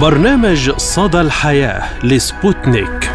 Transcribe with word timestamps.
برنامج 0.00 0.70
صدى 0.70 1.20
الحياة 1.20 2.04
لسبوتنيك. 2.04 3.10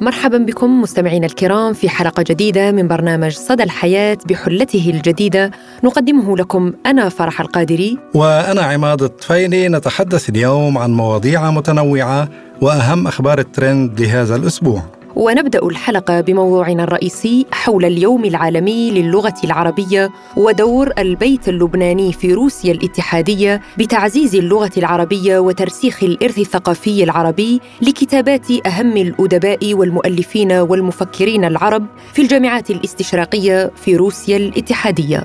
مرحبا 0.00 0.38
بكم 0.38 0.80
مستمعينا 0.80 1.26
الكرام 1.26 1.72
في 1.72 1.88
حلقة 1.88 2.24
جديدة 2.28 2.72
من 2.72 2.88
برنامج 2.88 3.32
صدى 3.32 3.62
الحياة 3.62 4.18
بحلته 4.26 4.90
الجديدة. 4.94 5.50
نقدمه 5.84 6.36
لكم 6.36 6.72
أنا 6.86 7.08
فرح 7.08 7.40
القادري. 7.40 7.98
وأنا 8.14 8.62
عماد 8.62 9.02
الطفيلي. 9.02 9.68
نتحدث 9.68 10.28
اليوم 10.28 10.78
عن 10.78 10.90
مواضيع 10.94 11.50
متنوعة 11.50 12.28
وأهم 12.60 13.06
أخبار 13.06 13.38
الترند 13.38 14.00
لهذا 14.00 14.36
الأسبوع. 14.36 14.82
ونبدأ 15.16 15.66
الحلقة 15.66 16.20
بموضوعنا 16.20 16.84
الرئيسي 16.84 17.46
حول 17.52 17.84
اليوم 17.84 18.24
العالمي 18.24 18.90
للغة 18.90 19.34
العربية 19.44 20.10
ودور 20.36 20.92
البيت 20.98 21.48
اللبناني 21.48 22.12
في 22.12 22.34
روسيا 22.34 22.72
الاتحادية 22.72 23.60
بتعزيز 23.78 24.34
اللغة 24.34 24.70
العربية 24.76 25.38
وترسيخ 25.38 26.02
الإرث 26.02 26.38
الثقافي 26.38 27.04
العربي 27.04 27.60
لكتابات 27.82 28.66
أهم 28.66 28.96
الأدباء 28.96 29.74
والمؤلفين 29.74 30.52
والمفكرين 30.52 31.44
العرب 31.44 31.86
في 32.12 32.22
الجامعات 32.22 32.70
الاستشراقية 32.70 33.70
في 33.76 33.96
روسيا 33.96 34.36
الاتحادية. 34.36 35.24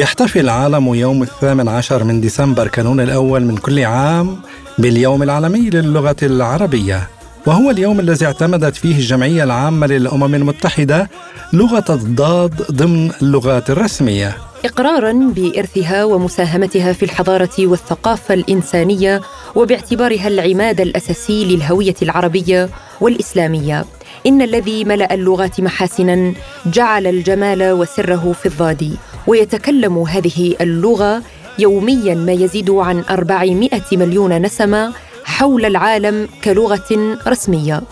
يحتفل 0.00 0.40
العالم 0.40 0.94
يوم 0.94 1.22
الثامن 1.22 1.68
عشر 1.68 2.04
من 2.04 2.20
ديسمبر 2.20 2.68
كانون 2.68 3.00
الأول 3.00 3.44
من 3.44 3.56
كل 3.56 3.84
عام 3.84 4.36
باليوم 4.78 5.22
العالمي 5.22 5.70
للغة 5.70 6.16
العربية 6.22 7.08
وهو 7.46 7.70
اليوم 7.70 8.00
الذي 8.00 8.26
اعتمدت 8.26 8.76
فيه 8.76 8.96
الجمعية 8.96 9.44
العامة 9.44 9.86
للأمم 9.86 10.34
المتحدة 10.34 11.10
لغة 11.52 11.84
الضاد 11.90 12.62
ضمن 12.72 13.10
اللغات 13.22 13.70
الرسمية. 13.70 14.36
إقرارا 14.64 15.12
بإرثها 15.12 16.04
ومساهمتها 16.04 16.92
في 16.92 17.02
الحضارة 17.02 17.56
والثقافة 17.58 18.34
الإنسانية 18.34 19.20
وباعتبارها 19.54 20.28
العماد 20.28 20.80
الأساسي 20.80 21.44
للهوية 21.44 21.94
العربية 22.02 22.68
والإسلامية. 23.00 23.84
إن 24.26 24.42
الذي 24.42 24.84
ملأ 24.84 25.14
اللغات 25.14 25.60
محاسنا 25.60 26.32
جعل 26.66 27.06
الجمال 27.06 27.72
وسره 27.72 28.32
في 28.42 28.46
الضاد. 28.46 28.96
ويتكلم 29.26 29.98
هذه 29.98 30.54
اللغة 30.60 31.22
يوميا 31.58 32.14
ما 32.14 32.32
يزيد 32.32 32.70
عن 32.70 33.04
400 33.10 33.70
مليون 33.92 34.42
نسمة 34.42 34.92
حول 35.24 35.64
العالم 35.64 36.28
كلغة 36.44 37.18
رسمية. 37.26 37.82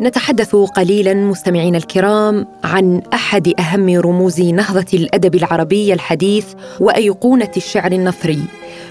نتحدث 0.00 0.56
قليلا 0.56 1.14
مستمعينا 1.14 1.78
الكرام 1.78 2.46
عن 2.64 3.02
أحد 3.14 3.52
أهم 3.58 3.88
رموز 3.88 4.40
نهضة 4.40 4.86
الأدب 4.94 5.34
العربي 5.34 5.92
الحديث 5.94 6.46
وأيقونة 6.80 7.50
الشعر 7.56 7.92
النثري 7.92 8.42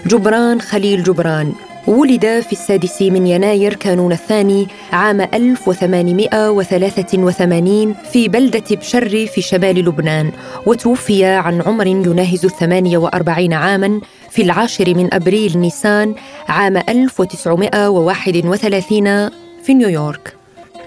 جبران 0.06 0.60
خليل 0.60 1.02
جبران. 1.02 1.52
ولد 1.86 2.20
في 2.20 2.52
السادس 2.52 3.02
من 3.02 3.26
يناير 3.26 3.74
كانون 3.74 4.12
الثاني 4.12 4.68
عام 4.92 5.20
1883 5.20 7.94
في 8.12 8.28
بلدة 8.28 8.64
بشر 8.70 9.26
في 9.26 9.42
شمال 9.42 9.84
لبنان 9.84 10.32
وتوفي 10.66 11.24
عن 11.24 11.62
عمر 11.62 11.86
يناهز 11.86 12.44
الثمانية 12.44 12.98
وأربعين 12.98 13.52
عاماً 13.52 14.00
في 14.30 14.42
العاشر 14.42 14.94
من 14.94 15.14
أبريل 15.14 15.58
نيسان 15.58 16.14
عام 16.48 16.76
1931 16.76 19.30
في 19.62 19.74
نيويورك. 19.74 20.34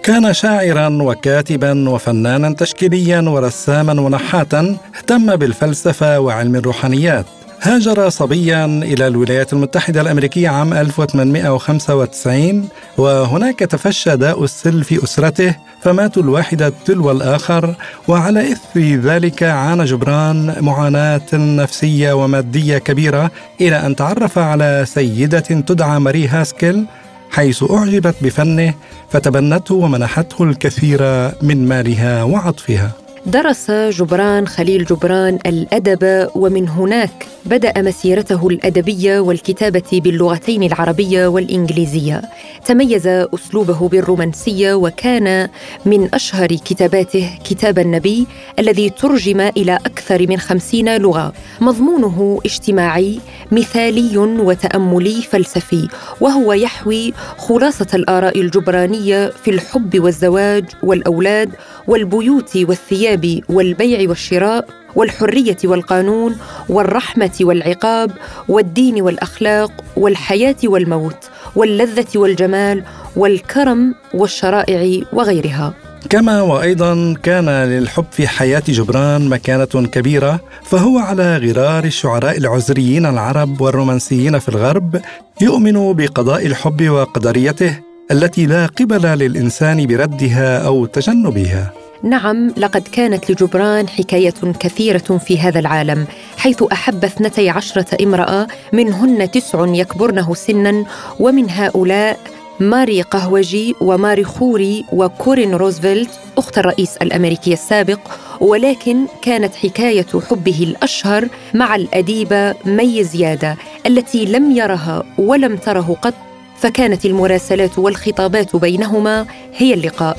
كان 0.04 0.34
شاعرا 0.34 1.02
وكاتبا 1.02 1.90
وفنانا 1.90 2.54
تشكيليا 2.54 3.22
ورساما 3.22 4.02
ونحاتا 4.02 4.78
اهتم 4.98 5.36
بالفلسفة 5.36 6.20
وعلم 6.20 6.56
الروحانيات. 6.56 7.26
هاجر 7.66 8.10
صبيا 8.10 8.66
إلى 8.66 9.08
الولايات 9.08 9.54
المتحدة 9.54 10.02
الأمريكية 10.02 10.50
عام 10.50 10.74
1895 10.74 12.70
وهناك 12.98 13.60
تفشى 13.60 14.16
داء 14.16 14.44
السل 14.44 14.84
في 14.84 15.04
أسرته 15.04 15.56
فماتوا 15.82 16.24
الواحد 16.24 16.74
تلو 16.86 17.12
الآخر 17.12 17.76
وعلى 18.08 18.52
إثر 18.52 18.80
ذلك 18.80 19.44
عانى 19.44 19.86
جبران 19.86 20.56
معاناة 20.60 21.34
نفسية 21.34 22.14
ومادية 22.14 22.78
كبيرة 22.78 23.32
إلى 23.62 23.86
أن 23.86 23.96
تعرف 23.96 24.38
على 24.38 24.84
سيدة 24.88 25.40
تدعى 25.40 26.00
ماري 26.00 26.28
هاسكيل 26.28 26.86
حيث 27.32 27.64
أعجبت 27.72 28.16
بفنه 28.22 28.74
فتبنته 29.10 29.76
ومنحته 29.76 30.44
الكثير 30.44 31.02
من 31.42 31.68
مالها 31.68 32.24
وعطفها. 32.24 33.03
درس 33.26 33.72
جبران 33.72 34.48
خليل 34.48 34.86
جبران 34.86 35.40
الأدب 35.46 36.30
ومن 36.36 36.70
هناك 36.70 37.28
بدأ 37.46 37.82
مسيرته 37.82 38.48
الأدبية 38.48 39.20
والكتابة 39.20 39.84
باللغتين 39.94 40.64
العربية 40.64 41.28
والإنجليزية. 41.28 42.22
تميز 42.66 43.08
أسلوبه 43.08 43.88
بالرومانسية 43.90 44.74
وكان 44.74 45.50
من 45.86 46.10
أشهر 46.14 46.48
كتاباته 46.48 47.30
كتاب 47.44 47.80
النبي 47.80 48.28
الذي 48.60 48.90
ترجم 48.90 49.42
إلى 49.42 49.76
أكثر 49.76 50.28
من 50.30 50.38
خمسين 50.38 50.98
لغة. 50.98 51.34
مضمونه 51.62 52.40
اجتماعي 52.46 53.20
مثالي 53.52 54.18
وتأملي 54.18 55.22
فلسفي 55.22 55.88
وهو 56.22 56.54
يحوي 56.54 57.14
خلاصة 57.38 57.88
الآراء 57.94 58.42
الجبرانية 58.42 59.30
في 59.44 59.52
الحب 59.52 60.00
والزواج 60.00 60.66
والأولاد 60.84 61.50
والبيوت 61.88 62.58
والثياب. 62.58 63.13
والبيع 63.50 64.10
والشراء 64.10 64.66
والحرية 64.96 65.58
والقانون 65.64 66.38
والرحمة 66.70 67.32
والعقاب 67.42 68.12
والدين 68.48 69.02
والأخلاق 69.02 69.72
والحياة 69.98 70.56
والموت 70.64 71.30
واللذة 71.56 72.08
والجمال 72.16 72.84
والكرم 73.16 73.96
والشرائع 74.14 75.02
وغيرها. 75.14 75.74
كما 76.10 76.42
وأيضا 76.42 77.16
كان 77.24 77.50
للحب 77.50 78.06
في 78.12 78.28
حياة 78.28 78.64
جبران 78.68 79.30
مكانة 79.30 79.66
كبيرة 79.66 80.40
فهو 80.64 80.98
على 80.98 81.38
غرار 81.38 81.84
الشعراء 81.84 82.38
العذريين 82.38 83.06
العرب 83.06 83.62
والرومانسيين 83.62 84.40
في 84.40 84.50
الغرب 84.50 85.02
يؤمن 85.42 85.94
بقضاء 85.94 86.46
الحب 86.46 86.90
وقدريته 86.90 87.80
التي 88.12 88.46
لا 88.46 88.66
قبل 88.66 89.02
للإنسان 89.02 89.88
بردها 89.88 90.66
أو 90.66 90.86
تجنبها. 90.86 91.83
نعم 92.04 92.54
لقد 92.58 92.82
كانت 92.82 93.32
لجبران 93.32 93.90
حكاية 93.90 94.34
كثيرة 94.60 94.98
في 94.98 95.40
هذا 95.40 95.60
العالم 95.60 96.08
حيث 96.38 96.64
أحب 96.64 97.06
اثنتي 97.06 97.50
عشرة 97.50 98.04
امرأة 98.04 98.48
منهن 98.74 99.32
تسع 99.32 99.66
يكبرنه 99.68 100.34
سنا 100.34 100.86
ومن 101.20 101.50
هؤلاء 101.50 102.20
ماري 102.60 103.02
قهوجي 103.02 103.76
وماري 103.82 104.24
خوري 104.24 104.86
وكورين 104.94 105.56
روزفلت 105.56 106.10
أخت 106.38 106.58
الرئيس 106.58 106.98
الأمريكي 106.98 107.54
السابق 107.54 108.00
ولكن 108.40 109.06
كانت 109.22 109.56
حكاية 109.56 110.08
حبه 110.30 110.64
الأشهر 110.64 111.28
مع 111.54 111.76
الأديبة 111.76 112.56
مي 112.66 113.04
زيادة 113.04 113.58
التي 113.86 114.26
لم 114.26 114.52
يرها 114.52 115.04
ولم 115.18 115.56
تره 115.56 115.98
قط 116.02 116.14
فكانت 116.60 117.06
المراسلات 117.06 117.80
والخطابات 117.80 118.56
بينهما 118.56 119.26
هي 119.58 119.74
اللقاء. 119.74 120.18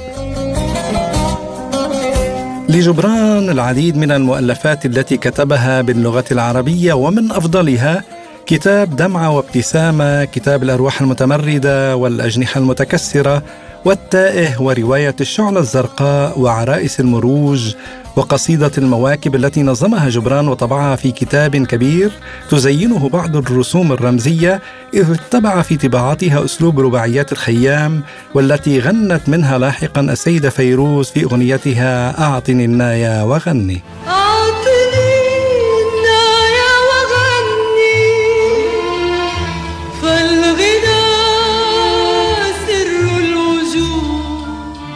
لجبران 2.74 3.50
العديد 3.50 3.96
من 3.96 4.10
المؤلفات 4.10 4.86
التي 4.86 5.16
كتبها 5.16 5.82
باللغة 5.82 6.24
العربية 6.32 6.92
ومن 6.92 7.30
أفضلها 7.32 8.04
كتاب 8.46 8.96
دمعة 8.96 9.30
وابتسامة 9.30 10.24
كتاب 10.24 10.62
الأرواح 10.62 11.00
المتمردة 11.00 11.96
والأجنحة 11.96 12.58
المتكسرة 12.58 13.42
والتائه 13.84 14.62
ورواية 14.62 15.16
الشعلة 15.20 15.60
الزرقاء 15.60 16.40
وعرائس 16.40 17.00
المروج 17.00 17.74
وقصيدة 18.16 18.70
المواكب 18.78 19.34
التي 19.34 19.62
نظمها 19.62 20.08
جبران 20.08 20.48
وطبعها 20.48 20.96
في 20.96 21.10
كتاب 21.12 21.56
كبير 21.56 22.10
تزينه 22.50 23.08
بعض 23.08 23.36
الرسوم 23.36 23.92
الرمزية 23.92 24.60
إذ 24.94 25.10
اتبع 25.10 25.62
في 25.62 25.76
طباعتها 25.76 26.44
أسلوب 26.44 26.80
رباعيات 26.80 27.32
الخيام 27.32 28.02
والتي 28.34 28.80
غنت 28.80 29.28
منها 29.28 29.58
لاحقا 29.58 30.00
السيدة 30.00 30.50
فيروز 30.50 31.10
في 31.10 31.24
أغنيتها 31.24 32.20
أعطني 32.22 32.64
النايا 32.64 33.22
وغني. 33.22 33.82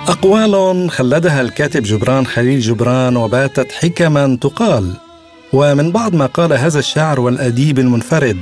أقوال 0.08 0.90
خلدها 0.90 1.40
الكاتب 1.40 1.82
جبران 1.82 2.26
خليل 2.26 2.60
جبران 2.60 3.16
وباتت 3.16 3.72
حكما 3.72 4.38
تقال. 4.40 4.92
ومن 5.52 5.92
بعض 5.92 6.14
ما 6.14 6.26
قال 6.26 6.52
هذا 6.52 6.78
الشاعر 6.78 7.20
والأديب 7.20 7.78
المنفرد 7.78 8.36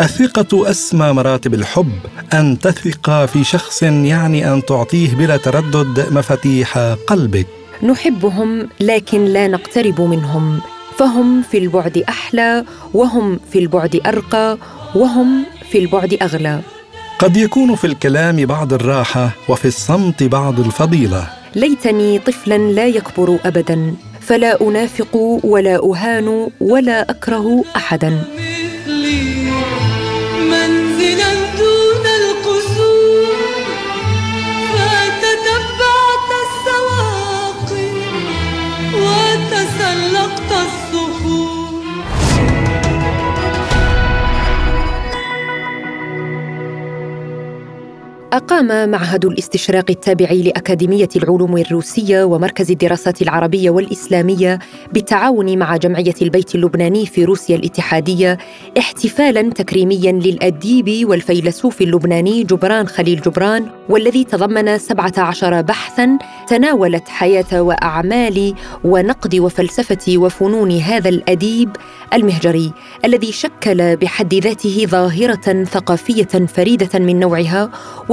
الثقة 0.00 0.70
أسمى 0.70 1.12
مراتب 1.12 1.54
الحب 1.54 1.92
أن 2.34 2.58
تثق 2.58 3.24
في 3.24 3.44
شخص 3.44 3.82
يعني 3.82 4.52
أن 4.52 4.64
تعطيه 4.64 5.14
بلا 5.14 5.36
تردد 5.36 6.12
مفاتيح 6.12 6.78
قلبك. 7.06 7.46
نحبهم 7.82 8.68
لكن 8.80 9.24
لا 9.24 9.48
نقترب 9.48 10.00
منهم 10.00 10.60
فهم 10.98 11.42
في 11.42 11.58
البعد 11.58 12.04
أحلى 12.08 12.64
وهم 12.94 13.40
في 13.52 13.58
البعد 13.58 14.00
أرقى 14.06 14.58
وهم 14.94 15.44
في 15.70 15.78
البعد 15.78 16.18
أغلى. 16.22 16.60
قد 17.18 17.36
يكون 17.36 17.74
في 17.74 17.86
الكلام 17.86 18.46
بعض 18.46 18.72
الراحة 18.72 19.30
وفي 19.48 19.64
الصمت 19.68 20.22
بعض 20.22 20.60
الفضيلة. 20.60 21.28
ليتني 21.54 22.18
طفلا 22.18 22.58
لا 22.58 22.86
يكبر 22.86 23.38
أبدا 23.44 23.94
فلا 24.20 24.60
أنافق 24.60 25.16
ولا 25.44 25.76
أهان 25.84 26.48
ولا 26.60 27.10
أكره 27.10 27.64
أحدا. 27.76 28.22
أقام 48.32 48.88
معهد 48.88 49.24
الاستشراق 49.24 49.84
التابع 49.90 50.30
لأكاديمية 50.30 51.08
العلوم 51.16 51.56
الروسية 51.56 52.24
ومركز 52.24 52.70
الدراسات 52.70 53.22
العربية 53.22 53.70
والإسلامية 53.70 54.58
بالتعاون 54.92 55.58
مع 55.58 55.76
جمعية 55.76 56.14
البيت 56.22 56.54
اللبناني 56.54 57.06
في 57.06 57.24
روسيا 57.24 57.56
الاتحادية 57.56 58.38
احتفالا 58.78 59.50
تكريميا 59.50 60.12
للأديب 60.12 61.08
والفيلسوف 61.08 61.82
اللبناني 61.82 62.44
جبران 62.44 62.88
خليل 62.88 63.20
جبران 63.20 63.66
والذي 63.88 64.24
تضمن 64.24 64.78
17 64.78 65.60
بحثا 65.62 66.18
تناولت 66.48 67.08
حياة 67.08 67.62
وأعمال 67.62 68.54
ونقد 68.84 69.36
وفلسفة 69.36 70.18
وفنون 70.18 70.70
هذا 70.70 71.08
الأديب 71.08 71.76
المهجري 72.14 72.72
الذي 73.04 73.32
شكل 73.32 73.96
بحد 73.96 74.34
ذاته 74.34 74.86
ظاهرة 74.86 75.64
ثقافية 75.64 76.46
فريدة 76.46 76.98
من 76.98 77.20
نوعها 77.20 77.70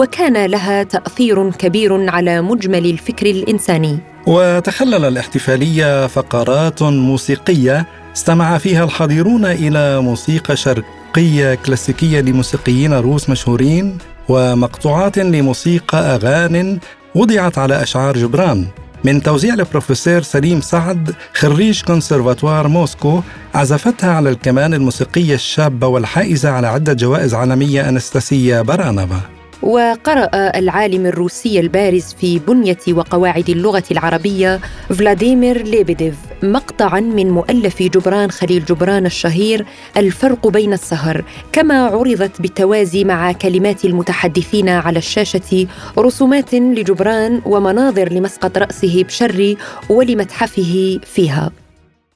وكان 0.10 0.46
لها 0.46 0.84
تأثير 0.84 1.52
كبير 1.52 2.10
على 2.10 2.42
مجمل 2.42 2.86
الفكر 2.86 3.26
الإنساني. 3.26 4.00
وتخلل 4.28 5.06
الاحتفالية 5.06 6.08
فقرات 6.08 6.84
موسيقية 6.84 7.86
استمع 8.16 8.58
فيها 8.58 8.84
الحاضرون 8.84 9.46
إلى 9.46 10.02
موسيقى 10.02 10.56
شرقية 10.56 11.56
كلاسيكية 11.56 12.22
لموسيقيين 12.22 12.94
روس 12.94 13.30
مشهورين 13.30 13.98
ومقطوعات 14.30 15.18
لموسيقى 15.18 15.98
أغان 15.98 16.80
وضعت 17.16 17.58
على 17.58 17.84
أشعار 17.84 18.18
جبران. 18.18 18.66
من 19.04 19.24
توزيع 19.24 19.54
البروفيسور 19.54 20.22
سليم 20.22 20.62
سعد 20.62 21.14
خريج 21.34 21.82
كونسرفاتوار 21.84 22.68
موسكو 22.68 23.22
عزفتها 23.56 24.12
على 24.12 24.30
الكمان 24.30 24.74
الموسيقية 24.74 25.36
الشابة 25.36 25.88
والحائزة 25.88 26.50
على 26.50 26.68
عدة 26.68 26.94
جوائز 26.94 27.34
عالمية 27.34 27.90
أنستاسيا 27.90 28.62
برانوفا 28.62 29.39
وقرأ 29.62 30.30
العالم 30.60 31.06
الروسي 31.06 31.60
البارز 31.60 32.16
في 32.20 32.40
بنية 32.40 32.78
وقواعد 32.90 33.50
اللغة 33.50 33.84
العربية 33.92 34.60
فلاديمير 34.90 35.64
ليبيديف 35.64 36.16
مقطعا 36.44 37.00
من 37.00 37.30
مؤلف 37.32 37.84
جبران 37.84 38.32
خليل 38.32 38.66
جبران 38.66 39.06
الشهير 39.06 39.66
الفرق 39.98 40.48
بين 40.48 40.74
السهر 40.74 41.24
كما 41.52 41.86
عرضت 41.86 42.42
بالتوازي 42.42 43.04
مع 43.04 43.32
كلمات 43.32 43.86
المتحدثين 43.86 44.70
على 44.70 45.00
الشاشة 45.00 45.68
رسومات 46.00 46.54
لجبران 46.54 47.42
ومناظر 47.46 48.14
لمسقط 48.14 48.58
رأسه 48.58 49.04
بشري 49.04 49.56
ولمتحفه 49.90 51.00
فيها. 51.04 51.52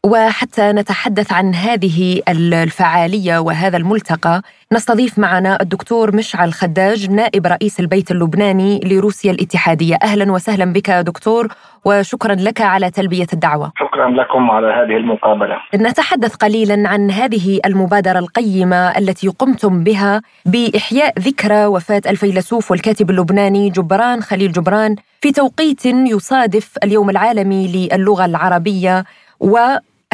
وحتى 0.05 0.71
نتحدث 0.71 1.33
عن 1.33 1.55
هذه 1.55 2.21
الفعالية 2.29 3.39
وهذا 3.39 3.77
الملتقى 3.77 4.41
نستضيف 4.73 5.19
معنا 5.19 5.61
الدكتور 5.61 6.15
مشعل 6.15 6.53
خداج 6.53 7.09
نائب 7.09 7.47
رئيس 7.47 7.79
البيت 7.79 8.11
اللبناني 8.11 8.79
لروسيا 8.85 9.31
الاتحادية. 9.31 9.95
أهلا 10.03 10.31
وسهلا 10.31 10.65
بك 10.73 10.89
دكتور 10.91 11.47
وشكرا 11.85 12.35
لك 12.35 12.61
على 12.61 12.91
تلبية 12.91 13.27
الدعوة. 13.33 13.71
شكرا 13.79 14.09
لكم 14.09 14.51
على 14.51 14.67
هذه 14.67 14.97
المقابلة. 14.97 15.55
نتحدث 15.75 16.35
قليلا 16.35 16.89
عن 16.89 17.11
هذه 17.11 17.59
المبادرة 17.65 18.19
القيمة 18.19 18.97
التي 18.97 19.27
قمتم 19.27 19.83
بها 19.83 20.21
بإحياء 20.45 21.19
ذكرى 21.19 21.65
وفاة 21.65 22.01
الفيلسوف 22.07 22.71
والكاتب 22.71 23.09
اللبناني 23.09 23.69
جبران 23.69 24.21
خليل 24.21 24.51
جبران 24.51 24.95
في 25.21 25.31
توقيت 25.31 25.85
يصادف 25.85 26.77
اليوم 26.83 27.09
العالمي 27.09 27.89
للغة 27.93 28.25
العربية 28.25 29.03
و 29.39 29.57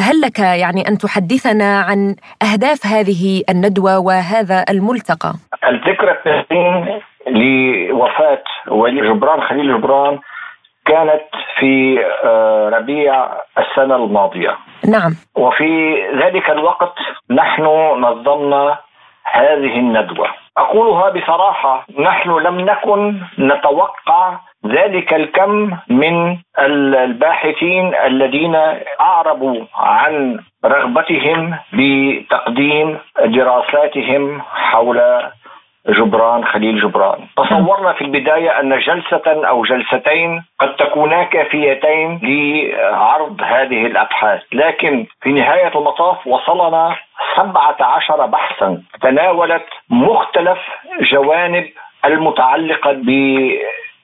هل 0.00 0.20
لك 0.20 0.38
يعني 0.38 0.88
أن 0.88 0.98
تحدثنا 0.98 1.80
عن 1.80 2.16
أهداف 2.42 2.86
هذه 2.86 3.42
الندوة 3.50 3.98
وهذا 3.98 4.64
الملتقى؟ 4.70 5.32
الذكرى 5.68 6.10
الثلاثين 6.10 7.00
لوفاة 7.26 8.42
ولي 8.68 9.00
جبران 9.08 9.40
خليل 9.42 9.78
جبران 9.78 10.18
كانت 10.84 11.22
في 11.58 12.04
آه، 12.24 12.68
ربيع 12.68 13.28
السنة 13.58 13.96
الماضية. 13.96 14.56
نعم. 14.88 15.12
وفي 15.34 15.94
ذلك 16.24 16.50
الوقت 16.50 16.94
نحن 17.30 17.62
نظمنا 17.98 18.78
هذه 19.24 19.78
الندوة. 19.78 20.28
أقولها 20.56 21.10
بصراحة 21.10 21.86
نحن 21.98 22.30
لم 22.30 22.60
نكن 22.60 23.20
نتوقع 23.38 24.38
ذلك 24.66 25.14
الكم 25.14 25.76
من 25.88 26.38
الباحثين 26.58 27.94
الذين 27.94 28.54
أعربوا 29.00 29.64
عن 29.74 30.38
رغبتهم 30.64 31.58
بتقديم 31.72 32.98
دراساتهم 33.24 34.42
حول 34.42 35.22
جبران 35.88 36.44
خليل 36.44 36.80
جبران. 36.80 37.18
تصورنا 37.36 37.92
في 37.92 38.04
البداية 38.04 38.60
أن 38.60 38.78
جلسة 38.78 39.48
أو 39.48 39.62
جلستين 39.62 40.44
قد 40.58 40.76
تكونا 40.76 41.22
كافيتين 41.24 42.20
لعرض 42.22 43.40
هذه 43.42 43.86
الأبحاث. 43.86 44.42
لكن 44.52 45.06
في 45.22 45.32
نهاية 45.32 45.72
المطاف 45.78 46.26
وصلنا 46.26 46.96
17 47.36 48.26
بحثا. 48.26 48.82
تناولت 49.02 49.66
مختلف 49.90 50.58
جوانب 51.00 51.66
المتعلقة 52.04 52.92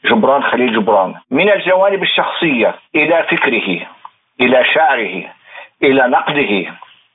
جبران 0.06 0.42
خليل 0.42 0.72
جبران. 0.72 1.14
من 1.30 1.50
الجوانب 1.50 2.02
الشخصية 2.02 2.74
إلى 2.94 3.22
فكره 3.22 3.86
إلى 4.40 4.64
شعره 4.64 5.24
إلى 5.82 6.02
نقده 6.08 6.72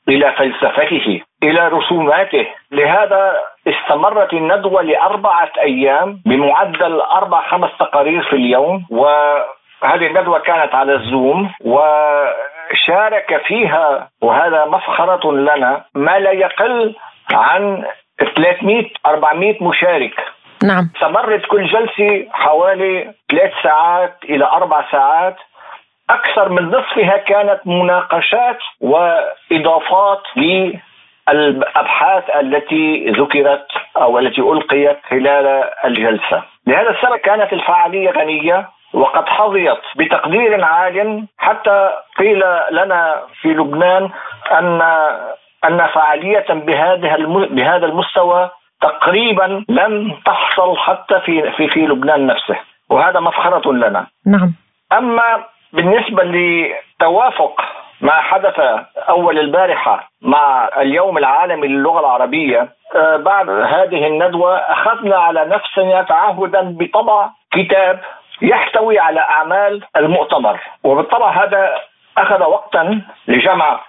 إلى 0.09 0.31
فلسفته 0.31 1.21
إلى 1.43 1.67
رسوماته. 1.67 2.47
لهذا 2.71 3.35
استمرت 3.67 4.33
الندوة 4.33 4.81
لأربعة 4.81 5.51
أيام 5.59 6.21
بمعدل 6.25 7.01
أربع 7.01 7.41
خمس 7.49 7.69
تقارير 7.79 8.23
في 8.23 8.35
اليوم 8.35 8.85
وهذه 8.89 10.07
الندوة 10.07 10.39
كانت 10.39 10.75
على 10.75 10.93
الزوم 10.93 11.49
وشارك 11.65 13.41
فيها 13.47 14.09
وهذا 14.21 14.65
مفخرة 14.65 15.31
لنا 15.31 15.85
ما 15.95 16.19
لا 16.19 16.31
يقل 16.31 16.95
عن 17.33 17.83
300 18.35 18.85
400 19.05 19.63
مشارك. 19.63 20.30
نعم. 20.63 20.89
استمرت 20.95 21.45
كل 21.45 21.65
جلسة 21.67 22.27
حوالي 22.31 23.13
ثلاث 23.31 23.51
ساعات 23.63 24.17
إلى 24.23 24.45
أربع 24.45 24.91
ساعات. 24.91 25.35
أكثر 26.09 26.49
من 26.49 26.67
نصفها 26.67 27.17
كانت 27.17 27.59
مناقشات 27.65 28.57
وإضافات 28.81 30.21
للأبحاث 30.35 32.23
التي 32.29 33.09
ذكرت 33.09 33.67
أو 33.97 34.19
التي 34.19 34.41
ألقيت 34.41 34.97
خلال 35.09 35.69
الجلسة. 35.85 36.43
لهذا 36.67 36.89
السبب 36.89 37.15
كانت 37.17 37.53
الفعالية 37.53 38.11
غنية 38.11 38.69
وقد 38.93 39.25
حظيت 39.27 39.79
بتقدير 39.95 40.63
عال 40.63 41.25
حتى 41.37 41.89
قيل 42.17 42.43
لنا 42.71 43.21
في 43.41 43.47
لبنان 43.47 44.09
أن 44.51 44.81
أن 45.65 45.87
فعاليه 45.87 46.45
بهذا 46.49 47.15
بهذا 47.51 47.85
المستوى 47.85 48.49
تقريبا 48.81 49.65
لم 49.69 50.17
تحصل 50.25 50.77
حتى 50.77 51.19
في 51.19 51.51
في 51.51 51.67
في 51.67 51.79
لبنان 51.79 52.27
نفسه. 52.27 52.55
وهذا 52.89 53.19
مفخرة 53.19 53.71
لنا. 53.71 54.07
نعم. 54.25 54.53
أما 54.93 55.43
بالنسبة 55.73 56.23
لتوافق 56.23 57.61
ما 58.01 58.11
حدث 58.11 58.59
أول 59.09 59.39
البارحة 59.39 60.09
مع 60.21 60.69
اليوم 60.77 61.17
العالمي 61.17 61.67
للغة 61.67 61.99
العربية 61.99 62.69
آه، 62.95 63.17
بعد 63.17 63.49
هذه 63.49 64.07
الندوة 64.07 64.55
أخذنا 64.55 65.15
على 65.15 65.45
نفسنا 65.45 66.01
تعهدا 66.01 66.61
بطبع 66.79 67.29
كتاب 67.51 67.99
يحتوي 68.41 68.99
على 68.99 69.19
أعمال 69.19 69.83
المؤتمر. 69.97 70.59
وبالطبع 70.83 71.43
هذا 71.43 71.69
أخذ 72.17 72.43
وقتا 72.43 73.01
لجمع 73.27 73.79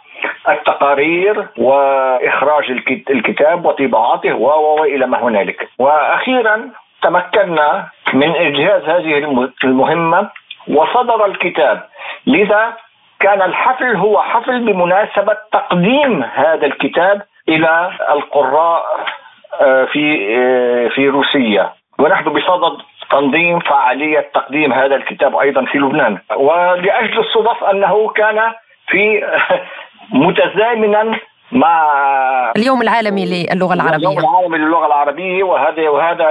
التقارير 0.48 1.46
وإخراج 1.58 2.70
الكتاب 3.10 3.64
وطباعته 3.66 4.34
وإلى 4.34 5.06
ما 5.06 5.22
هنالك. 5.22 5.68
وأخيرا 5.78 6.70
تمكنا 7.02 7.88
من 8.12 8.34
انجاز 8.34 8.82
هذه 8.82 9.18
المهمة 9.64 10.30
وصدر 10.68 11.26
الكتاب. 11.26 11.82
لذا 12.26 12.72
كان 13.20 13.42
الحفل 13.42 13.96
هو 13.96 14.22
حفل 14.22 14.64
بمناسبة 14.64 15.36
تقديم 15.52 16.22
هذا 16.34 16.66
الكتاب 16.66 17.22
إلى 17.48 17.90
القراء 18.10 18.84
آه، 19.60 19.84
في 19.84 20.36
آه، 20.36 20.88
في 20.88 21.08
روسيا. 21.08 21.72
ونحن 21.98 22.24
بصدد 22.24 22.78
تنظيم 23.10 23.58
فعالية 23.58 24.30
تقديم 24.34 24.72
هذا 24.72 24.96
الكتاب 24.96 25.36
أيضا 25.36 25.64
في 25.64 25.78
لبنان. 25.78 26.18
ولأجل 26.36 27.18
الصدف 27.18 27.64
أنه 27.64 28.08
كان 28.08 28.52
في 28.88 29.24
متزامنا 30.10 31.18
مع 31.52 31.82
اليوم 32.56 32.82
العالمي 32.82 33.46
للغة 33.54 33.74
العربية 33.74 33.96
اليوم 33.96 34.18
العالمي 34.18 34.58
للغة 34.58 34.86
العربية 34.86 35.44
وهذا 35.44 35.88
وهذا 35.88 36.26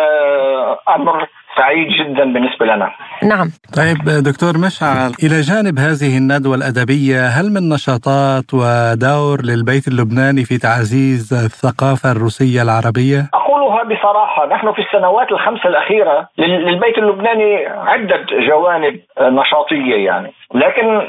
أمر 0.89 1.27
سعيد 1.57 1.87
جدا 1.87 2.33
بالنسبة 2.33 2.65
لنا. 2.65 2.91
نعم. 3.23 3.47
طيب 3.77 4.23
دكتور 4.23 4.57
مشعل 4.57 5.11
إلى 5.23 5.41
جانب 5.41 5.79
هذه 5.79 6.17
الندوة 6.17 6.55
الأدبية 6.55 7.27
هل 7.27 7.45
من 7.53 7.69
نشاطات 7.69 8.53
ودور 8.53 9.37
للبيت 9.43 9.87
اللبناني 9.87 10.43
في 10.43 10.57
تعزيز 10.57 11.33
الثقافة 11.33 12.11
الروسية 12.11 12.61
العربية؟ 12.61 13.29
أقولها 13.33 13.83
بصراحة 13.83 14.45
نحن 14.47 14.73
في 14.73 14.81
السنوات 14.81 15.31
الخمس 15.31 15.65
الأخيرة 15.65 16.29
للبيت 16.37 16.97
اللبناني 16.97 17.65
عدة 17.67 18.25
جوانب 18.31 18.99
نشاطية 19.21 20.05
يعني 20.05 20.33
لكن 20.55 21.01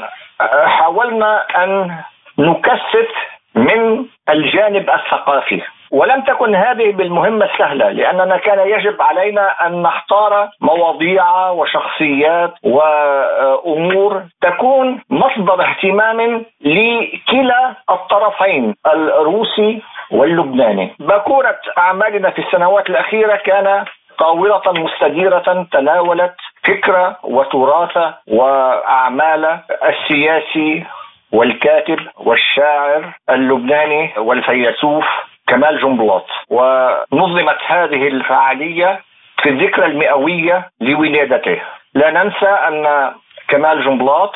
حاولنا 0.65 1.43
أن 1.63 1.91
نكثف 2.39 3.09
من 3.55 4.05
الجانب 4.29 4.89
الثقافي. 4.89 5.61
ولم 5.91 6.21
تكن 6.21 6.55
هذه 6.55 6.91
بالمهمة 6.91 7.45
السهلة 7.45 7.89
لأننا 7.89 8.37
كان 8.37 8.67
يجب 8.67 9.01
علينا 9.01 9.67
أن 9.67 9.81
نختار 9.81 10.49
مواضيع 10.61 11.49
وشخصيات 11.49 12.53
وأمور 12.63 14.23
تكون 14.41 15.01
مصدر 15.09 15.61
اهتمام 15.61 16.45
لكلا 16.61 17.73
الطرفين 17.89 18.75
الروسي 18.87 19.81
واللبناني. 20.11 20.95
بكورة 20.99 21.59
أعمالنا 21.77 22.29
في 22.29 22.41
السنوات 22.41 22.89
الأخيرة 22.89 23.35
كان 23.35 23.85
طاولة 24.19 24.61
مستديرة 24.67 25.67
تناولت 25.71 26.35
فكرة 26.67 27.17
وتراث 27.23 28.13
وأعمال 28.27 29.59
السياسي 29.83 30.85
والكاتب 31.33 31.99
والشاعر 32.17 33.13
اللبناني 33.29 34.13
والفيلسوف 34.17 35.05
كمال 35.47 35.81
جنبلاط. 35.81 36.25
ونظمت 36.49 37.57
هذه 37.67 38.07
الفعالية 38.07 39.01
في 39.41 39.49
الذكرى 39.49 39.85
المئوية 39.85 40.69
لولادته. 40.81 41.61
لا 41.93 42.11
ننسى 42.11 42.45
أن 42.45 43.13
كمال 43.47 43.83
جنبلاط 43.85 44.35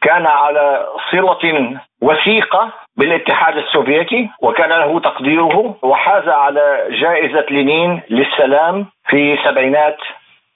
كان 0.00 0.26
على 0.26 0.86
صلة 1.10 1.80
وثيقة 2.02 2.72
بالاتحاد 2.96 3.56
السوفيتي 3.56 4.30
وكان 4.42 4.68
له 4.70 5.00
تقديره 5.00 5.76
وحاز 5.82 6.28
على 6.28 6.86
جائزة 6.90 7.46
لينين 7.50 8.02
للسلام 8.10 8.86
في 9.08 9.38
سبعينات 9.44 9.96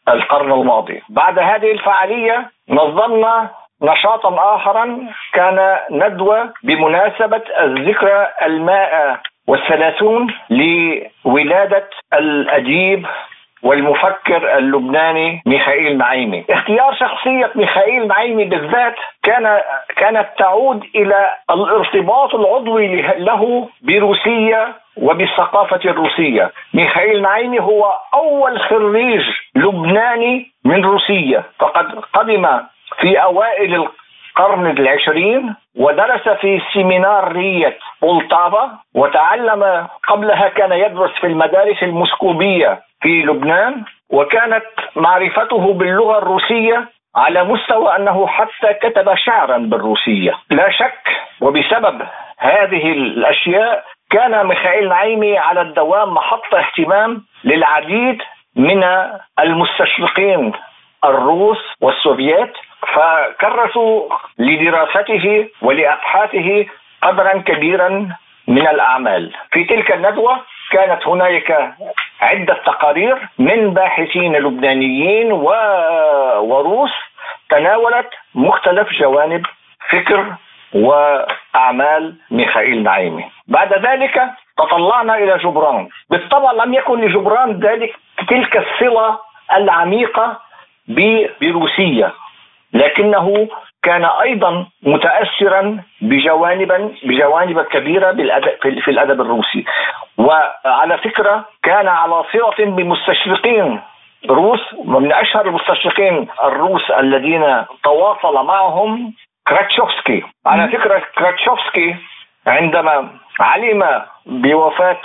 القرن 0.08 0.52
الماضي. 0.52 1.02
بعد 1.08 1.38
هذه 1.38 1.72
الفعالية 1.72 2.50
نظمنا 2.68 3.50
نشاطا 3.82 4.54
آخرا 4.54 4.98
كان 5.32 5.78
ندوة 5.90 6.52
بمناسبة 6.62 7.42
الذكرى 7.60 8.28
المائة 8.42 9.20
والثلاثون 9.46 10.34
لولادة 10.50 11.88
الأديب 12.14 13.06
والمفكر 13.62 14.58
اللبناني 14.58 15.42
ميخائيل 15.46 15.98
نعيمي 15.98 16.44
اختيار 16.50 16.94
شخصية 16.94 17.50
ميخائيل 17.54 18.08
نعيمي 18.08 18.44
بالذات 18.44 18.94
كان 19.22 19.60
كانت 19.96 20.28
تعود 20.38 20.84
إلى 20.94 21.30
الارتباط 21.50 22.34
العضوي 22.34 23.02
له 23.02 23.68
بروسيا 23.82 24.74
وبالثقافة 24.96 25.80
الروسية. 25.90 26.50
ميخائيل 26.74 27.22
نعيمي 27.22 27.60
هو 27.60 27.92
أول 28.14 28.60
خريج 28.60 29.22
لبناني 29.54 30.50
من 30.64 30.84
روسيا 30.84 31.42
فقد 31.58 31.86
قدم 32.12 32.46
في 33.00 33.22
أوائل 33.22 33.74
القرن 34.38 34.66
العشرين 34.66 35.54
ودرس 35.76 36.28
في 36.28 36.60
سيمينارية 36.72 37.78
بولتافا 38.02 38.78
وتعلم 38.94 39.86
قبلها 40.08 40.48
كان 40.48 40.72
يدرس 40.72 41.10
في 41.20 41.26
المدارس 41.26 41.82
المسكوبية 41.82 42.80
في 43.00 43.22
لبنان 43.22 43.84
وكانت 44.10 44.64
معرفته 44.96 45.72
باللغة 45.72 46.18
الروسية 46.18 46.88
على 47.16 47.44
مستوى 47.44 47.96
أنه 47.96 48.26
حتى 48.26 48.74
كتب 48.74 49.14
شعرا 49.14 49.58
بالروسية، 49.58 50.34
لا 50.50 50.70
شك 50.70 51.08
وبسبب 51.40 52.02
هذه 52.38 52.92
الأشياء 52.92 53.84
كان 54.10 54.46
ميخائيل 54.46 54.88
نعيمي 54.88 55.38
على 55.38 55.60
الدوام 55.60 56.14
محط 56.14 56.54
اهتمام 56.54 57.22
للعديد 57.44 58.22
من 58.56 58.84
المستشرقين 59.40 60.52
الروس 61.04 61.58
والسوفيات 61.80 62.52
فكرسوا 62.86 64.08
لدراسته 64.38 65.48
ولأبحاثه 65.62 66.66
قدرا 67.02 67.38
كبيرا 67.38 68.08
من 68.48 68.68
الأعمال. 68.68 69.34
في 69.50 69.64
تلك 69.64 69.92
الندوة 69.92 70.40
كانت 70.70 71.06
هنالك 71.06 71.74
عدة 72.20 72.54
تقارير 72.54 73.18
من 73.38 73.74
باحثين 73.74 74.36
لبنانيين 74.36 75.32
و... 75.32 75.48
وروس 76.40 76.90
تناولت 77.48 78.10
مختلف 78.34 78.92
جوانب 78.92 79.46
فكر 79.90 80.34
وأعمال 80.74 82.14
ميخائيل 82.30 82.82
نعيمي. 82.82 83.24
بعد 83.48 83.72
ذلك 83.86 84.30
تطلعنا 84.58 85.14
إلى 85.14 85.38
جبران، 85.38 85.88
بالطبع 86.10 86.52
لم 86.52 86.74
يكن 86.74 87.00
لجبران 87.00 87.60
ذلك 87.60 87.96
تلك 88.28 88.56
الصلة 88.56 89.18
العميقة 89.52 90.40
بروسيا 91.40 92.12
لكنه 92.72 93.48
كان 93.82 94.04
أيضا 94.04 94.66
متاثرا 94.82 95.82
بجوانب 96.00 96.94
بجوانب 97.02 97.60
كبيرة 97.60 98.10
بالأدب 98.12 98.80
في 98.80 98.90
الأدب 98.90 99.20
الروسي. 99.20 99.64
وعلى 100.18 100.98
فكرة 100.98 101.44
كان 101.62 101.88
على 101.88 102.24
صله 102.32 102.66
بمستشرقين 102.66 103.80
روس 104.30 104.60
ومن 104.78 105.12
أشهر 105.12 105.46
المستشرقين 105.46 106.28
الروس 106.44 106.90
الذين 106.90 107.64
تواصل 107.84 108.46
معهم 108.46 109.14
كراتشوفسكي. 109.48 110.22
على 110.46 110.68
فكرة 110.68 111.02
كراتشوفسكي 111.18 111.96
عندما 112.46 113.08
علم 113.40 114.02
بوفاة 114.26 115.00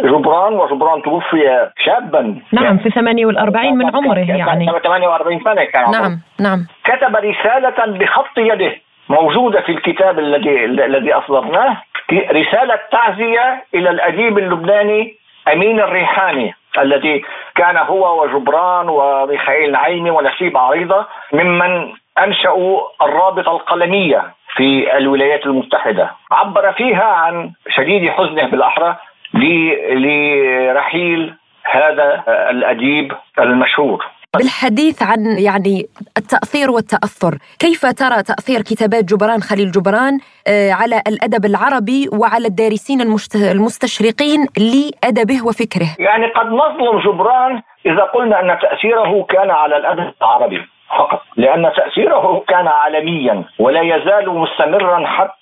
جبران 0.00 0.52
وجبران 0.52 1.02
توفي 1.02 1.70
شابا. 1.78 2.40
نعم 2.52 2.78
في 2.78 2.90
48 2.90 3.78
من 3.78 3.96
عمره 3.96 4.18
يعني. 4.18 4.66
48 4.84 5.40
سنة 5.44 5.64
كان. 5.64 5.90
نعم 5.90 6.20
نعم. 6.40 6.66
كتب 6.84 7.16
رسالة 7.16 7.98
بخط 7.98 8.38
يده 8.38 8.76
موجودة 9.08 9.60
في 9.60 9.72
الكتاب 9.72 10.18
الذي 10.18 10.64
الذي 10.64 11.12
أصدرناه 11.12 11.76
رسالة 12.12 12.78
تعزية 12.90 13.64
إلى 13.74 13.90
الأديب 13.90 14.38
اللبناني 14.38 15.14
أمين 15.52 15.80
الريحاني 15.80 16.54
الذي 16.78 17.24
كان 17.54 17.76
هو 17.76 18.22
وجبران 18.22 18.88
وميخائيل 18.88 19.72
نعيمي 19.72 20.10
ونسيب 20.10 20.56
عريضة 20.56 21.06
ممن 21.32 21.92
أنشأوا 22.18 22.80
الرابطة 23.02 23.52
القلمية 23.52 24.22
في 24.56 24.96
الولايات 24.96 25.46
المتحدة. 25.46 26.10
عبر 26.32 26.72
فيها 26.72 27.04
عن 27.04 27.50
شديد 27.68 28.10
حزنه 28.10 28.46
بالأحرى 28.46 28.96
لرحيل 29.34 31.34
هذا 31.72 32.24
الأديب 32.50 33.12
المشهور. 33.38 34.04
بالحديث 34.38 35.02
عن 35.02 35.38
يعني 35.38 35.86
التأثير 36.16 36.70
والتأثر 36.70 37.38
كيف 37.58 37.86
ترى 37.86 38.22
تأثير 38.22 38.60
كتابات 38.60 39.04
جبران 39.04 39.40
خليل 39.40 39.70
جبران 39.70 40.18
آه، 40.48 40.72
على 40.72 41.02
الأدب 41.08 41.44
العربي 41.44 42.08
وعلى 42.12 42.46
الدارسين 42.46 43.00
المستشرقين 43.34 44.46
لأدبه 44.58 45.46
وفكره؟ 45.46 45.88
يعني 45.98 46.26
قد 46.26 46.46
نظلم 46.46 47.00
جبران 47.06 47.62
إذا 47.86 48.02
قلنا 48.02 48.40
أن 48.40 48.58
تأثيره 48.58 49.22
كان 49.22 49.50
على 49.50 49.76
الأدب 49.76 50.12
العربي. 50.22 50.60
فقط 50.98 51.22
لأن 51.36 51.72
تأثيره 51.76 52.44
كان 52.48 52.68
عالميا 52.68 53.44
ولا 53.58 53.80
يزال 53.80 54.30
مستمرا 54.30 55.06
حتى 55.06 55.34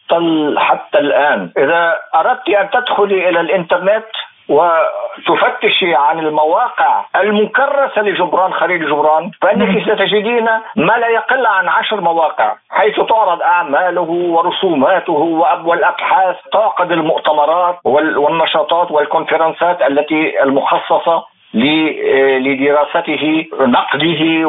حتى 0.58 0.98
الآن. 0.98 1.50
إذا 1.58 1.94
أردت 2.14 2.48
أن 2.48 2.70
تدخلي 2.70 3.28
إلى 3.28 3.40
الإنترنت 3.40 4.04
وتفتشي 4.48 5.94
عن 5.94 6.18
المواقع 6.18 7.04
المكرسة 7.16 8.02
لجبران 8.02 8.52
خليل 8.52 8.90
جبران 8.90 9.30
فإنك 9.42 9.82
ستجدين 9.82 10.44
ما 10.76 10.92
لا 10.92 11.08
يقل 11.08 11.46
عن 11.46 11.68
عشر 11.68 12.00
مواقع 12.00 12.54
حيث 12.70 13.00
تعرض 13.00 13.42
أعماله 13.42 14.10
ورسوماته 14.10 15.12
والأبحاث 15.64 16.36
تعقد 16.52 16.92
المؤتمرات 16.92 17.78
والنشاطات 17.84 18.90
والكونفرنسات 18.90 19.82
التي 19.82 20.42
المخصصة 20.42 21.24
لدراسته 21.54 23.46
نقده 23.60 24.48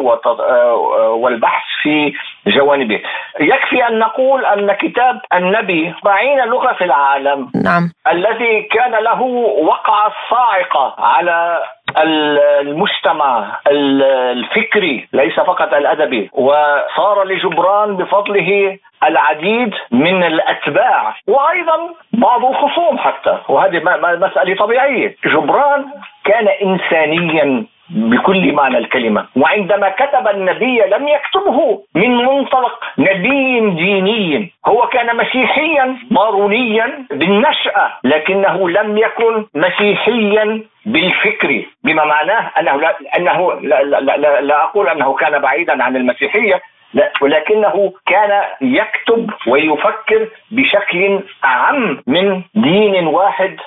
والبحث 1.10 1.64
في 1.82 2.14
جوانبه 2.48 3.00
يكفي 3.40 3.88
أن 3.88 4.00
نقول 4.00 4.46
أن 4.46 4.74
كتاب 4.74 5.22
النبي 5.34 5.94
أربعين 5.98 6.40
لغة 6.40 6.74
في 6.74 6.84
العالم 6.84 7.52
نعم. 7.64 7.92
الذي 8.08 8.62
كان 8.62 8.92
له 8.92 9.22
وقعة 9.22 10.14
صاعقة 10.30 10.96
على 11.00 11.60
المجتمع 11.98 13.60
الفكري 13.68 15.08
ليس 15.14 15.34
فقط 15.34 15.74
الأدبي 15.74 16.30
وصار 16.34 17.24
لجبران 17.24 17.96
بفضله 17.98 18.78
العديد 19.08 19.74
من 19.92 20.24
الأتباع 20.24 21.16
وأيضا 21.28 21.78
بعض 22.14 22.46
الخصوم 22.46 22.98
حتى 22.98 23.38
وهذه 23.50 23.82
مسألة 24.20 24.56
طبيعية. 24.56 25.16
جبران 25.26 25.86
كان 26.26 26.48
انسانيا 26.48 27.66
بكل 27.90 28.54
معنى 28.54 28.78
الكلمة 28.78 29.26
وعندما 29.36 29.90
كتب 29.90 30.28
النبي 30.28 30.82
لم 30.82 31.08
يكتبه 31.08 31.84
من 31.96 32.18
منطلق 32.18 32.80
نبي 32.98 33.60
ديني 33.60 34.52
هو 34.66 34.88
كان 34.88 35.18
مسيحيا 35.18 35.96
مارونيا 36.12 37.06
بالنشأة 37.12 37.92
لكنه 38.04 38.70
لم 38.70 38.98
يكن 38.98 39.46
مسيحيا 39.56 40.62
بالفكر 40.86 41.66
بما 41.84 42.06
معناه 42.06 42.52
أنه 42.60 42.78
لا 42.78 42.96
أنه 43.18 43.54
لا, 43.62 43.84
لا, 43.84 44.00
لا, 44.18 44.42
لا 44.42 44.64
أقول 44.64 44.88
أنه 44.90 45.14
كان 45.14 45.40
بعيدا 45.40 45.84
عن 45.84 45.96
المسيحية 45.96 46.62
لا 46.94 47.12
ولكنه 47.22 47.94
كان 48.06 48.44
يكتب 48.62 49.30
ويفكر 49.48 50.30
بشكل 50.52 51.20
أعم 51.46 52.04
من 52.08 52.42
دين 52.56 53.08
واحد 53.08 53.58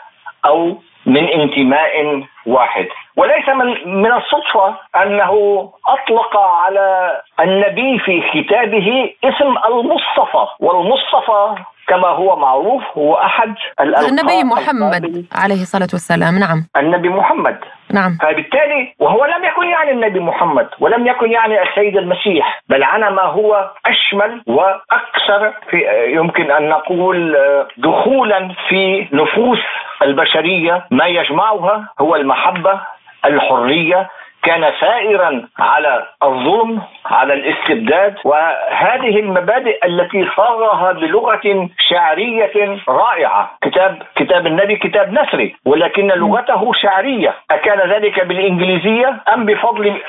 أو 0.45 0.79
من 1.07 1.25
انتماء 1.29 2.23
واحد. 2.47 2.87
وليس 3.17 3.49
من 3.49 3.93
من 4.03 4.13
الصدفة 4.13 4.77
أنه 5.03 5.33
أطلق 5.89 6.37
على 6.37 7.11
النبي 7.41 7.99
في 7.99 8.23
كتابه 8.35 9.15
اسم 9.25 9.55
المصطفى 9.69 10.47
والمصطفى 10.61 11.63
كما 11.87 12.09
هو 12.09 12.37
معروف 12.37 12.83
هو 12.99 13.15
أحد 13.15 13.55
النبي 13.81 14.45
محمد 14.45 15.27
عليه 15.35 15.63
الصلاة 15.63 15.89
والسلام. 15.93 16.39
نعم. 16.39 16.67
النبي 16.77 17.09
محمد. 17.09 17.59
نعم. 17.93 18.19
فبالتالي 18.23 18.95
وهو 18.99 19.25
لم 19.25 19.45
يكن 19.45 19.67
يعني 19.67 19.91
النبي 19.91 20.21
محمد 20.21 20.69
ولم 20.81 21.07
يكن 21.07 21.31
يعني 21.31 21.63
السيد 21.63 21.97
المسيح 21.97 22.63
بل 22.69 22.83
عنا 22.83 23.11
ما 23.11 23.23
هو 23.23 23.71
أشمل 23.87 24.43
وأكثر 24.47 25.53
في 25.71 25.77
يمكن 26.07 26.51
أن 26.51 26.69
نقول 26.69 27.37
دخولا 27.77 28.55
في 28.69 29.09
نفوس 29.13 29.63
البشرية. 30.03 30.87
ما 30.91 31.07
يجمعها 31.07 31.89
هو 32.01 32.17
المحبة 32.17 32.81
الحرية 33.25 34.09
كان 34.47 34.73
سائرا 34.81 35.49
على 35.59 36.07
الظلم 36.23 36.83
على 37.07 37.35
الاستبداد. 37.35 38.15
وهذه 38.25 39.21
المبادئ 39.21 39.87
التي 39.87 40.29
صاغها 40.37 40.93
بلغة 40.93 41.69
شعرية 41.89 42.79
رائعة. 42.89 43.51
كتاب 43.63 44.03
كتاب 44.17 44.47
النبي 44.47 44.77
كتاب 44.77 45.13
نثري 45.13 45.57
ولكن 45.65 46.07
لغته 46.07 46.73
شعرية. 46.73 47.35
أكان 47.51 47.91
ذلك 47.91 48.25
بالإنجليزية 48.25 49.17
أم 49.35 49.47
بفضل 49.47 50.01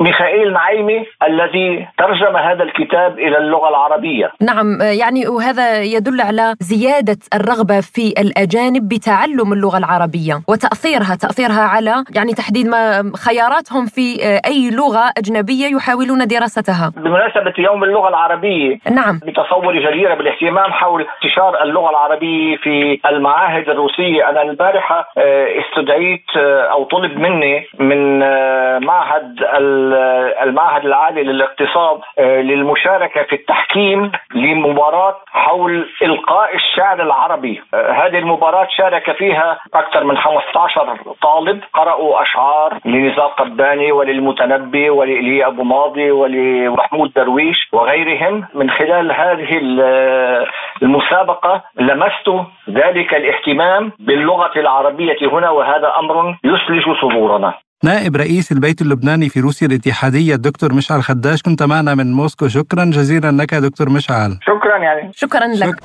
ميخائيل 0.00 0.52
نعيمي 0.52 1.06
الذي 1.28 1.86
ترجم 1.98 2.36
هذا 2.36 2.62
الكتاب 2.62 3.18
إلى 3.18 3.38
اللغة 3.38 3.68
العربية. 3.68 4.32
نعم 4.40 4.78
يعني 5.00 5.28
وهذا 5.28 5.82
يدل 5.82 6.20
على 6.20 6.54
زيادة 6.60 7.18
الرغبة 7.34 7.80
في 7.80 8.14
الأجانب 8.18 8.88
بتعلم 8.88 9.52
اللغة 9.52 9.78
العربية 9.78 10.34
وتأثيرها 10.48 11.14
تأثيرها 11.20 11.62
على 11.62 12.04
يعني 12.16 12.32
تحديد 12.32 12.66
ما 12.66 13.12
خياراتهم 13.26 13.86
في 13.86 14.06
أي 14.46 14.70
لغة 14.70 15.12
أجنبية 15.18 15.66
يحاولون 15.76 16.26
دراستها. 16.26 16.92
بمناسبة 16.96 17.54
يوم 17.58 17.84
اللغة 17.84 18.08
العربية 18.08 18.78
نعم 18.90 19.20
بتصوري 19.26 19.86
جديره 19.86 20.14
بالاهتمام 20.14 20.72
حول 20.72 21.06
انتشار 21.14 21.62
اللغة 21.62 21.90
العربية 21.90 22.56
في 22.56 23.00
المعاهد 23.06 23.68
الروسية، 23.68 24.28
أنا 24.28 24.42
البارحة 24.42 25.08
آه، 25.18 25.46
استدعيت 25.60 26.24
آه، 26.36 26.62
أو 26.72 26.84
طلب 26.84 27.18
مني 27.18 27.66
من 27.78 28.22
آه، 28.22 28.78
معهد 28.78 29.34
المعهد 30.42 30.84
العالي 30.84 31.22
للاقتصاد 31.22 32.00
آه، 32.18 32.40
للمشاركة 32.40 33.22
في 33.22 33.32
التحكيم 33.32 34.12
لمباراة 34.34 35.16
حول 35.26 35.88
إلقاء 36.02 36.54
الشعر 36.54 37.02
العربي. 37.02 37.62
آه، 37.74 37.92
هذه 37.92 38.18
المباراة 38.18 38.68
شارك 38.70 39.12
فيها 39.16 39.58
أكثر 39.74 40.04
من 40.04 40.16
15 40.16 40.96
طالب 41.22 41.60
قرأوا 41.74 42.22
أشعار 42.22 42.78
لنزار 42.84 43.26
قباني 43.26 43.92
وللمتنبي 43.92 44.90
ولإيليا 44.90 45.46
أبو 45.46 45.62
ماضي 45.62 46.10
ولمحمود 46.10 47.12
درويش 47.12 47.68
وغيرهم. 47.72 48.44
من 48.54 48.70
خلال 48.70 49.12
هذه 49.12 49.58
المسابقة 50.82 51.62
لمست 51.80 52.30
ذلك 52.70 53.14
الاهتمام 53.14 53.92
باللغة 53.98 54.52
العربية 54.56 55.16
هنا 55.22 55.50
وهذا 55.50 55.92
أمر 55.98 56.36
يثلج 56.44 56.84
صدورنا. 57.00 57.54
نائب 57.84 58.16
رئيس 58.16 58.52
البيت 58.52 58.82
اللبناني 58.82 59.28
في 59.28 59.40
روسيا 59.40 59.66
الاتحادية 59.66 60.34
الدكتور 60.34 60.72
مشعل 60.74 61.02
خداش 61.02 61.42
كنت 61.42 61.62
معنا 61.62 61.94
من 61.94 62.12
موسكو. 62.12 62.48
شكرا 62.48 62.84
جزيلا 62.84 63.32
لك 63.32 63.54
دكتور 63.54 63.90
مشعل. 63.90 64.38
شكرا 64.42 64.78
يعني. 64.78 65.12
شكرا 65.14 65.46
لك. 65.46 65.66
شك... 65.66 65.82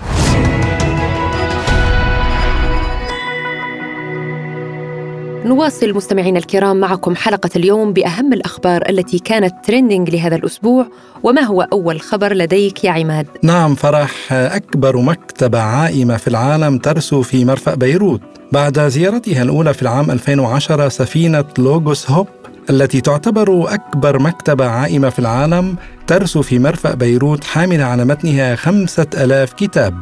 نواصل 5.46 5.94
مستمعينا 5.94 6.40
الكرام 6.40 6.80
معكم 6.80 7.16
حلقة 7.16 7.50
اليوم 7.56 7.94
بأهم 7.94 8.34
الأخبار 8.34 8.90
التي 8.90 9.20
كانت 9.20 9.66
trending 9.66 10.10
لهذا 10.10 10.36
الأسبوع 10.36 10.88
وما 11.24 11.42
هو 11.42 11.62
أول 11.62 12.02
خبر 12.02 12.34
لديك 12.34 12.84
يا 12.84 12.92
عماد؟ 12.92 13.28
نعم 13.44 13.76
فرح 13.76 14.34
أكبر 14.34 14.98
مكتبة 14.98 15.62
عائمة 15.62 16.18
في 16.18 16.28
العالم 16.28 16.78
ترسو 16.78 17.22
في 17.22 17.46
مرفأ 17.46 17.76
بيروت. 17.76 18.22
بعد 18.52 18.80
زيارتها 18.80 19.42
الأولى 19.42 19.74
في 19.74 19.82
العام 19.82 20.12
2010 20.12 20.90
سفينة 20.90 21.46
لوغوس 21.58 22.12
هوب 22.12 22.28
التي 22.70 23.02
تعتبر 23.02 23.74
أكبر 23.74 24.20
مكتبة 24.20 24.66
عائمة 24.66 25.10
في 25.10 25.20
العالم 25.20 25.76
ترسو 26.08 26.42
في 26.42 26.60
مرفأ 26.60 26.94
بيروت 26.94 27.44
حاملة 27.44 27.84
على 27.84 28.06
متنها 28.06 28.56
خمسة 28.56 29.08
ألاف 29.14 29.54
كتاب. 29.54 29.94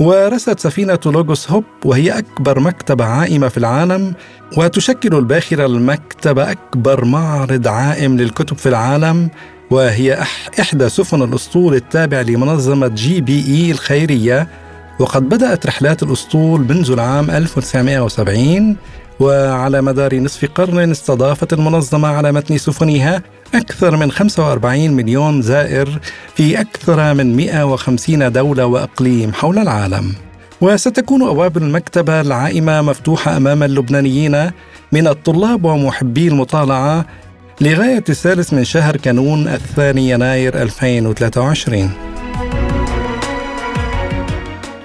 ورست 0.00 0.60
سفينة 0.60 0.98
لوغوس 1.06 1.50
هوب 1.50 1.64
وهي 1.84 2.18
أكبر 2.18 2.60
مكتبة 2.60 3.04
عائمة 3.04 3.48
في 3.48 3.58
العالم 3.58 4.14
وتشكل 4.56 5.14
الباخرة 5.14 5.66
المكتبة 5.66 6.50
أكبر 6.50 7.04
معرض 7.04 7.68
عائم 7.68 8.16
للكتب 8.16 8.56
في 8.58 8.68
العالم 8.68 9.28
وهي 9.70 10.22
إحدى 10.60 10.88
سفن 10.88 11.22
الأسطول 11.22 11.74
التابع 11.74 12.20
لمنظمة 12.20 12.88
GBA 12.88 13.70
الخيرية. 13.70 14.48
وقد 14.98 15.28
بدأت 15.28 15.66
رحلات 15.66 16.02
الأسطول 16.02 16.60
منذ 16.60 16.90
العام 16.90 17.30
1970 17.30 18.76
وعلى 19.20 19.82
مدار 19.82 20.14
نصف 20.14 20.44
قرن 20.54 20.90
استضافت 20.90 21.52
المنظمة 21.52 22.08
على 22.08 22.32
متن 22.32 22.58
سفنها 22.58 23.22
أكثر 23.54 23.96
من 23.96 24.10
45 24.10 24.90
مليون 24.90 25.42
زائر 25.42 25.98
في 26.34 26.60
أكثر 26.60 27.14
من 27.14 27.36
150 27.36 28.32
دولة 28.32 28.66
وإقليم 28.66 29.32
حول 29.32 29.58
العالم. 29.58 30.14
وستكون 30.60 31.22
أبواب 31.22 31.56
المكتبة 31.56 32.20
العائمة 32.20 32.82
مفتوحة 32.82 33.36
أمام 33.36 33.62
اللبنانيين 33.62 34.50
من 34.92 35.06
الطلاب 35.06 35.64
ومحبي 35.64 36.28
المطالعة 36.28 37.06
لغاية 37.60 38.04
الثالث 38.08 38.52
من 38.52 38.64
شهر 38.64 38.96
كانون 38.96 39.48
الثاني 39.48 40.10
يناير 40.10 40.62
2023 40.62 42.15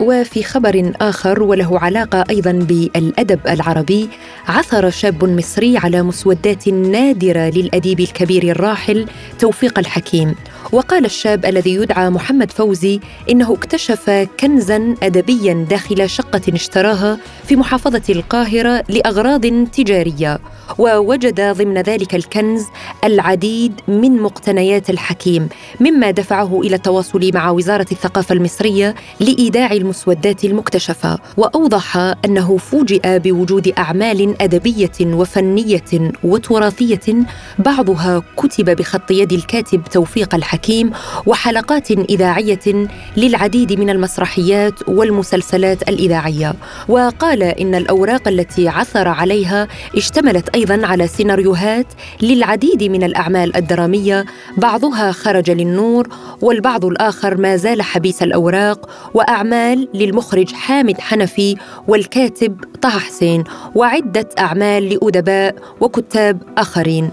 وفي 0.02 0.44
خبر 0.44 0.92
آخر 1.02 1.44
وله 1.44 1.80
علاقة 1.80 2.24
أيضا 2.30 2.52
بالأدب 2.52 3.40
العربي 3.48 4.10
عثر 4.48 4.90
شاب 4.90 5.26
مصري 5.26 5.78
على 5.78 6.02
مسودات 6.02 6.68
نادرة 6.68 7.50
للأديب 7.50 8.00
الكبير 8.00 8.44
الراحل 8.44 9.06
توفيق 9.40 9.80
الحكيم. 9.80 10.36
وقال 10.72 11.06
الشاب 11.06 11.46
الذي 11.46 11.74
يدعى 11.76 12.10
محمد 12.10 12.52
فوزي 12.52 13.00
إنه 13.30 13.54
اكتشف 13.54 14.28
كنزا 14.40 14.96
أدبيا 15.04 15.66
داخل 15.70 16.10
شقة 16.10 16.42
اشتراها 16.54 17.18
في 17.48 17.56
محافظة 17.56 18.04
القاهرة 18.10 18.84
لأغراض 18.90 19.46
تجارية. 19.66 20.40
ووجد 20.78 21.42
ضمن 21.58 21.78
ذلك 21.78 22.16
الكنز 22.16 22.66
العديد 23.04 23.74
من 23.88 24.22
مقتنيات 24.22 24.90
الحكيم 24.90 25.50
مما 25.80 26.12
دفعه 26.12 26.62
إلى 26.62 26.76
التواصل 26.76 27.32
مع 27.34 27.50
وزارة 27.50 27.86
الثقافة 27.92 28.34
المصرية 28.34 28.96
لإيداع 29.20 29.72
المسودات 29.72 30.46
المكتشفة. 30.46 31.20
وأوضح 31.38 31.98
أنه 32.26 32.58
فوجئ 32.58 33.20
بوجود 33.20 33.74
أعمال 33.78 34.42
أدبية 34.42 34.92
وفنية 35.02 36.12
وتراثية 36.24 37.26
بعضها 37.60 38.24
كتب 38.38 38.70
بخط 38.76 39.12
يد 39.12 39.34
الكاتب 39.34 39.84
توفيق 39.92 40.36
الحكيم 40.36 40.92
وحلقات 41.26 41.92
إذاعية 41.92 42.88
للعديد 43.18 43.80
من 43.80 43.90
المسرحيات 43.90 44.90
والمسلسلات 44.90 45.90
الإذاعية. 45.90 46.54
وقال 46.90 47.44
إن 47.44 47.76
الأوراق 47.76 48.28
التي 48.28 48.68
عثر 48.68 49.08
عليها 49.08 49.68
اشتملت 49.98 50.51
أيضا 50.56 50.88
على 50.88 51.08
سيناريوهات 51.08 51.86
للعديد 52.22 52.84
من 52.84 53.04
الأعمال 53.04 53.56
الدرامية 53.56 54.26
بعضها 54.58 55.12
خرج 55.12 55.52
للنور 55.52 56.08
والبعض 56.42 56.86
الآخر 56.86 57.38
ما 57.38 57.56
زال 57.56 57.82
حبيس 57.82 58.24
الأوراق 58.24 58.90
وأعمال 59.14 59.88
للمخرج 59.94 60.54
حامد 60.54 61.02
حنفي 61.02 61.56
والكاتب 61.88 62.56
طه 62.82 62.90
حسين 62.90 63.44
وعدة 63.76 64.30
أعمال 64.40 64.90
لأدباء 64.90 65.56
وكتاب 65.82 66.42
آخرين. 66.58 67.10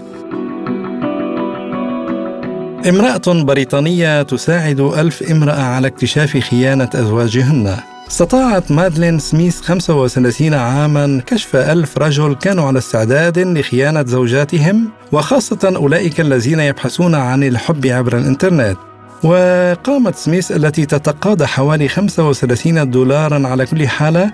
امرأة 2.89 3.43
بريطانية 3.43 4.21
تساعد 4.21 4.79
ألف 4.79 5.31
امرأة 5.31 5.61
على 5.61 5.87
اكتشاف 5.87 6.37
خيانة 6.37 6.89
أزواجهن. 6.95 7.77
استطاعت 8.09 8.71
مادلين 8.71 9.19
سميث 9.19 9.61
35 9.61 10.53
عاما 10.53 11.21
كشف 11.25 11.55
ألف 11.55 11.97
رجل 11.97 12.35
كانوا 12.35 12.67
على 12.67 12.77
استعداد 12.77 13.39
لخيانة 13.39 14.05
زوجاتهم 14.05 14.89
وخاصة 15.11 15.73
أولئك 15.75 16.19
الذين 16.19 16.59
يبحثون 16.59 17.15
عن 17.15 17.43
الحب 17.43 17.87
عبر 17.87 18.17
الإنترنت. 18.17 18.77
وقامت 19.23 20.15
سميث 20.15 20.51
التي 20.51 20.85
تتقاضى 20.85 21.45
حوالي 21.45 21.87
35 21.87 22.91
دولارا 22.91 23.47
على 23.47 23.65
كل 23.65 23.87
حالة 23.87 24.31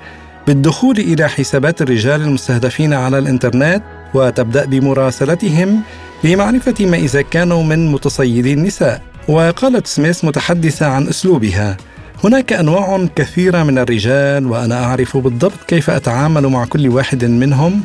بالدخول 0.47 0.97
إلى 0.97 1.29
حسابات 1.29 1.81
الرجال 1.81 2.21
المستهدفين 2.21 2.93
على 2.93 3.17
الإنترنت 3.17 3.83
وتبدأ 4.13 4.65
بمراسلتهم 4.65 5.81
لمعرفة 6.23 6.85
ما 6.85 6.97
إذا 6.97 7.21
كانوا 7.21 7.63
من 7.63 7.91
متصيدي 7.91 8.53
النساء. 8.53 9.01
وقالت 9.27 9.87
سميث 9.87 10.25
متحدثة 10.25 10.85
عن 10.85 11.07
أسلوبها. 11.07 11.77
هناك 12.25 12.53
أنواع 12.53 13.07
كثيرة 13.15 13.63
من 13.63 13.77
الرجال 13.77 14.47
وأنا 14.47 14.83
أعرف 14.83 15.17
بالضبط 15.17 15.63
كيف 15.67 15.89
أتعامل 15.89 16.47
مع 16.47 16.65
كل 16.65 16.89
واحد 16.89 17.25
منهم. 17.25 17.81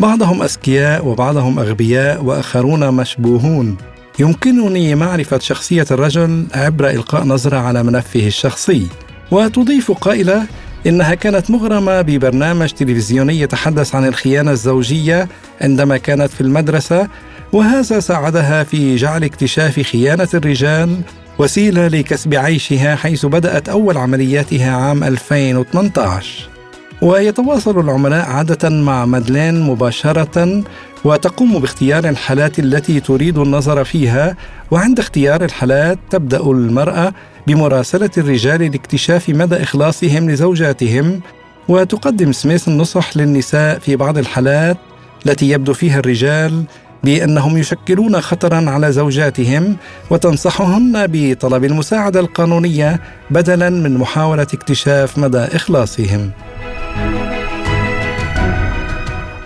بعضهم 0.00 0.42
أذكياء 0.42 1.06
وبعضهم 1.06 1.58
أغبياء 1.58 2.24
وآخرون 2.24 2.94
مشبوهون. 2.94 3.76
يمكنني 4.18 4.94
معرفة 4.94 5.38
شخصية 5.38 5.86
الرجل 5.90 6.46
عبر 6.54 6.90
إلقاء 6.90 7.24
نظرة 7.24 7.56
على 7.56 7.82
ملفه 7.82 8.26
الشخصي. 8.26 8.86
وتضيف 9.30 9.92
قائلة 9.92 10.46
إنها 10.86 11.14
كانت 11.14 11.50
مغرمة 11.50 12.00
ببرنامج 12.00 12.70
تلفزيوني 12.70 13.40
يتحدث 13.40 13.94
عن 13.94 14.06
الخيانة 14.06 14.50
الزوجية 14.50 15.28
عندما 15.60 15.96
كانت 15.96 16.30
في 16.30 16.40
المدرسة 16.40 17.08
وهذا 17.52 18.00
ساعدها 18.00 18.64
في 18.64 18.96
جعل 18.96 19.24
اكتشاف 19.24 19.80
خيانة 19.80 20.28
الرجال 20.34 21.00
وسيلة 21.38 21.88
لكسب 21.88 22.34
عيشها 22.34 22.96
حيث 22.96 23.26
بدأت 23.26 23.68
أول 23.68 23.96
عملياتها 23.96 24.76
عام 24.76 25.04
2018 25.04 26.48
ويتواصل 27.02 27.80
العملاء 27.80 28.26
عادة 28.26 28.70
مع 28.70 29.04
مادلين 29.04 29.62
مباشرة 29.62 30.62
وتقوم 31.04 31.58
باختيار 31.58 32.08
الحالات 32.08 32.58
التي 32.58 33.00
تريد 33.00 33.38
النظر 33.38 33.84
فيها. 33.84 34.36
وعند 34.70 34.98
اختيار 34.98 35.44
الحالات 35.44 35.98
تبدأ 36.10 36.40
المرأة 36.40 37.14
بمراسلة 37.46 38.10
الرجال 38.18 38.60
لاكتشاف 38.60 39.28
مدى 39.28 39.56
إخلاصهم 39.62 40.30
لزوجاتهم. 40.30 41.20
وتقدم 41.68 42.32
سميث 42.32 42.68
النصح 42.68 43.16
للنساء 43.16 43.78
في 43.78 43.96
بعض 43.96 44.18
الحالات 44.18 44.76
التي 45.26 45.50
يبدو 45.50 45.72
فيها 45.72 45.98
الرجال 45.98 46.64
بأنهم 47.04 47.58
يشكلون 47.58 48.20
خطرا 48.20 48.70
على 48.70 48.92
زوجاتهم 48.92 49.76
وتنصحهن 50.10 51.06
بطلب 51.06 51.64
المساعدة 51.64 52.20
القانونية 52.20 53.00
بدلا 53.30 53.70
من 53.70 53.94
محاولة 53.98 54.42
اكتشاف 54.42 55.18
مدى 55.18 55.38
إخلاصهم. 55.38 56.30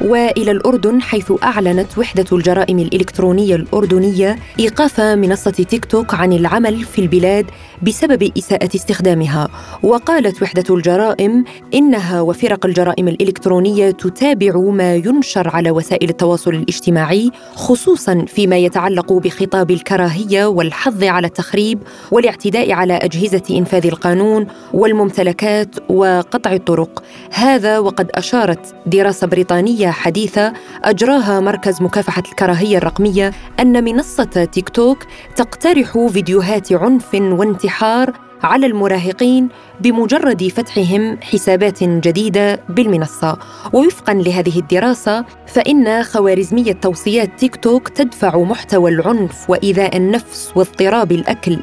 وإلى 0.00 0.50
الأردن 0.50 1.02
حيث 1.02 1.32
أعلنت 1.42 1.98
وحدة 1.98 2.24
الجرائم 2.32 2.78
الإلكترونية 2.78 3.54
الأردنية 3.54 4.38
إيقاف 4.60 5.00
منصة 5.00 5.50
تيك 5.50 5.84
توك 5.84 6.14
عن 6.14 6.32
العمل 6.32 6.84
في 6.84 7.00
البلاد 7.00 7.46
بسبب 7.82 8.30
إساءة 8.38 8.70
استخدامها. 8.74 9.48
وقالت 9.82 10.42
وحدة 10.42 10.74
الجرائم 10.74 11.44
إنها 11.74 12.20
وفرق 12.20 12.66
الجرائم 12.66 13.08
الإلكترونية 13.08 13.90
تتابع 13.90 14.56
ما 14.58 14.94
ينشر 14.94 15.48
على 15.48 15.70
وسائل 15.70 16.08
التواصل 16.08 16.50
الاجتماعي 16.50 17.30
خصوصا 17.54 18.24
فيما 18.28 18.56
يتعلق 18.56 19.12
بخطاب 19.12 19.70
الكراهية 19.70 20.46
والحظ 20.46 21.04
على 21.04 21.26
التخريب 21.26 21.78
والاعتداء 22.10 22.72
على 22.72 22.94
أجهزة 22.94 23.42
إنفاذ 23.50 23.86
القانون 23.86 24.46
والممتلكات 24.72 25.90
وقطع 25.90 26.52
الطرق. 26.52 27.02
هذا 27.32 27.78
وقد 27.78 28.10
أشارت 28.14 28.74
دراسة 28.86 29.26
بريطانية 29.26 29.88
حديثة 29.98 30.52
أجراها 30.84 31.40
مركز 31.40 31.82
مكافحة 31.82 32.22
الكراهية 32.30 32.78
الرقمية 32.78 33.32
أن 33.60 33.84
منصة 33.84 34.48
تيك 34.52 34.68
توك 34.68 35.06
تقترح 35.36 36.06
فيديوهات 36.12 36.72
عنف 36.72 37.14
وانتحار 37.14 38.12
على 38.42 38.66
المراهقين 38.66 39.48
بمجرد 39.80 40.48
فتحهم 40.48 41.18
حسابات 41.22 41.84
جديدة 41.84 42.60
بالمنصة. 42.68 43.38
ووفقا 43.72 44.14
لهذه 44.14 44.58
الدراسة 44.58 45.24
فإن 45.46 46.02
خوارزمية 46.02 46.72
توصيات 46.72 47.30
تيك 47.38 47.56
توك 47.56 47.88
تدفع 47.88 48.38
محتوى 48.38 48.90
العنف 48.90 49.50
وإيذاء 49.50 49.96
النفس 49.96 50.52
واضطراب 50.56 51.12
الأكل 51.12 51.58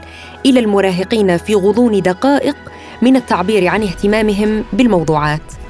إلى 0.45 0.59
المراهقين 0.59 1.37
في 1.37 1.55
غضون 1.55 2.01
دقائق 2.01 2.55
من 3.01 3.15
التعبير 3.15 3.67
عن 3.67 3.83
اهتمامهم 3.83 4.63
بالموضوعات. 4.73 5.64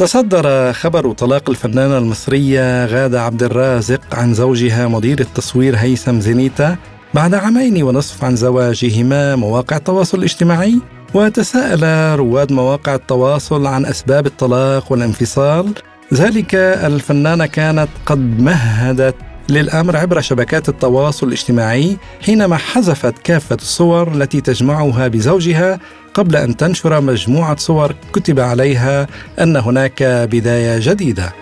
تصدر 0.00 0.72
خبر 0.72 1.12
طلاق 1.12 1.50
الفنانة 1.50 1.98
المصرية 1.98 2.86
غادة 2.86 3.22
عبد 3.22 3.42
الرازق 3.42 4.00
عن 4.12 4.34
زوجها 4.34 4.88
مدير 4.88 5.20
التصوير 5.20 5.76
هيثم 5.76 6.20
زينيتا 6.20 6.76
بعد 7.14 7.34
عامين 7.34 7.82
ونصف 7.82 8.24
عن 8.24 8.36
زواجهما 8.36 9.36
مواقع 9.36 9.76
التواصل 9.76 10.18
الاجتماعي 10.18 10.80
وتساءل 11.14 12.18
رواد 12.18 12.52
مواقع 12.52 12.94
التواصل 12.94 13.66
عن 13.66 13.86
أسباب 13.86 14.26
الطلاق 14.26 14.92
والانفصال 14.92 15.74
ذلك 16.14 16.54
الفنانة 16.54 17.46
كانت 17.46 17.88
قد 18.06 18.40
مهدت 18.40 19.14
للأمر 19.50 19.96
عبر 19.96 20.20
شبكات 20.20 20.68
التواصل 20.68 21.26
الاجتماعي 21.26 21.96
حينما 22.20 22.56
حذفت 22.56 23.14
كافة 23.24 23.56
الصور 23.56 24.12
التي 24.12 24.40
تجمعها 24.40 25.08
بزوجها 25.08 25.80
قبل 26.14 26.36
أن 26.36 26.56
تنشر 26.56 27.00
مجموعة 27.00 27.56
صور 27.56 27.94
كتب 28.12 28.40
عليها 28.40 29.06
أن 29.40 29.56
هناك 29.56 30.02
بداية 30.02 30.78
جديدة. 30.82 31.32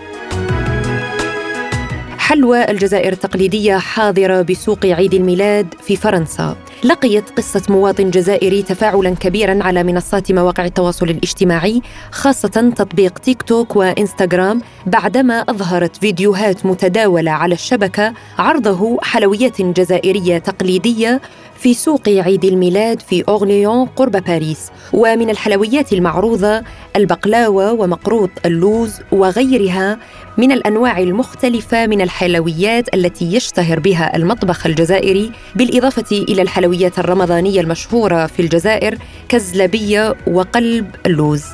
حلوى 2.29 2.71
الجزائر 2.71 3.12
التقليدية 3.12 3.77
حاضرة 3.77 4.43
بسوق 4.43 4.87
عيد 4.87 5.14
الميلاد 5.14 5.75
في 5.83 5.97
فرنسا. 5.97 6.57
لقيت 6.85 7.31
قصة 7.31 7.62
مواطن 7.69 8.11
جزائري 8.11 8.62
تفاعلا 8.62 9.14
كبيرا 9.14 9.59
على 9.62 9.83
منصات 9.83 10.33
مواقع 10.33 10.64
التواصل 10.64 11.11
الاجتماعي 11.11 11.83
خاصة 12.11 12.73
تطبيق 12.77 13.19
تيك 13.19 13.43
توك 13.43 13.77
وإنستغرام 13.77 14.62
بعدما 14.87 15.41
أظهرت 15.41 15.97
فيديوهات 15.97 16.67
متداولة 16.67 17.31
على 17.31 17.55
الشبكة 17.55 18.12
عرضه 18.38 18.99
حلويات 19.03 19.62
جزائرية 19.62 20.38
تقليدية 20.38 21.21
في 21.59 21.75
سوق 21.75 22.09
عيد 22.09 22.45
الميلاد 22.45 23.01
في 23.01 23.25
أورليون 23.29 23.87
قرب 23.87 24.12
باريس. 24.12 24.71
ومن 24.93 25.31
الحلويات 25.31 25.93
المعروضة 25.93 26.62
البقلاوة 26.97 27.73
ومقروط 27.73 28.31
اللوز 28.47 29.01
وغيرها 29.12 29.99
من 30.38 30.53
الأنواع 30.53 30.98
المختلفة 30.98 31.87
من 31.87 32.01
الحلويات 32.01 32.94
التي 32.94 33.35
يشتهر 33.35 33.81
بها 33.81 34.16
المطبخ 34.16 34.66
الجزائري 34.66 35.33
بالإضافة 35.55 36.16
إلى 36.16 36.42
الحلويات 36.42 36.98
الرمضانية 36.98 37.61
المشهورة 37.61 38.27
في 38.27 38.42
الجزائر 38.42 38.98
كالزلبية 39.29 40.14
وقلب 40.27 40.87
اللوز. 41.07 41.44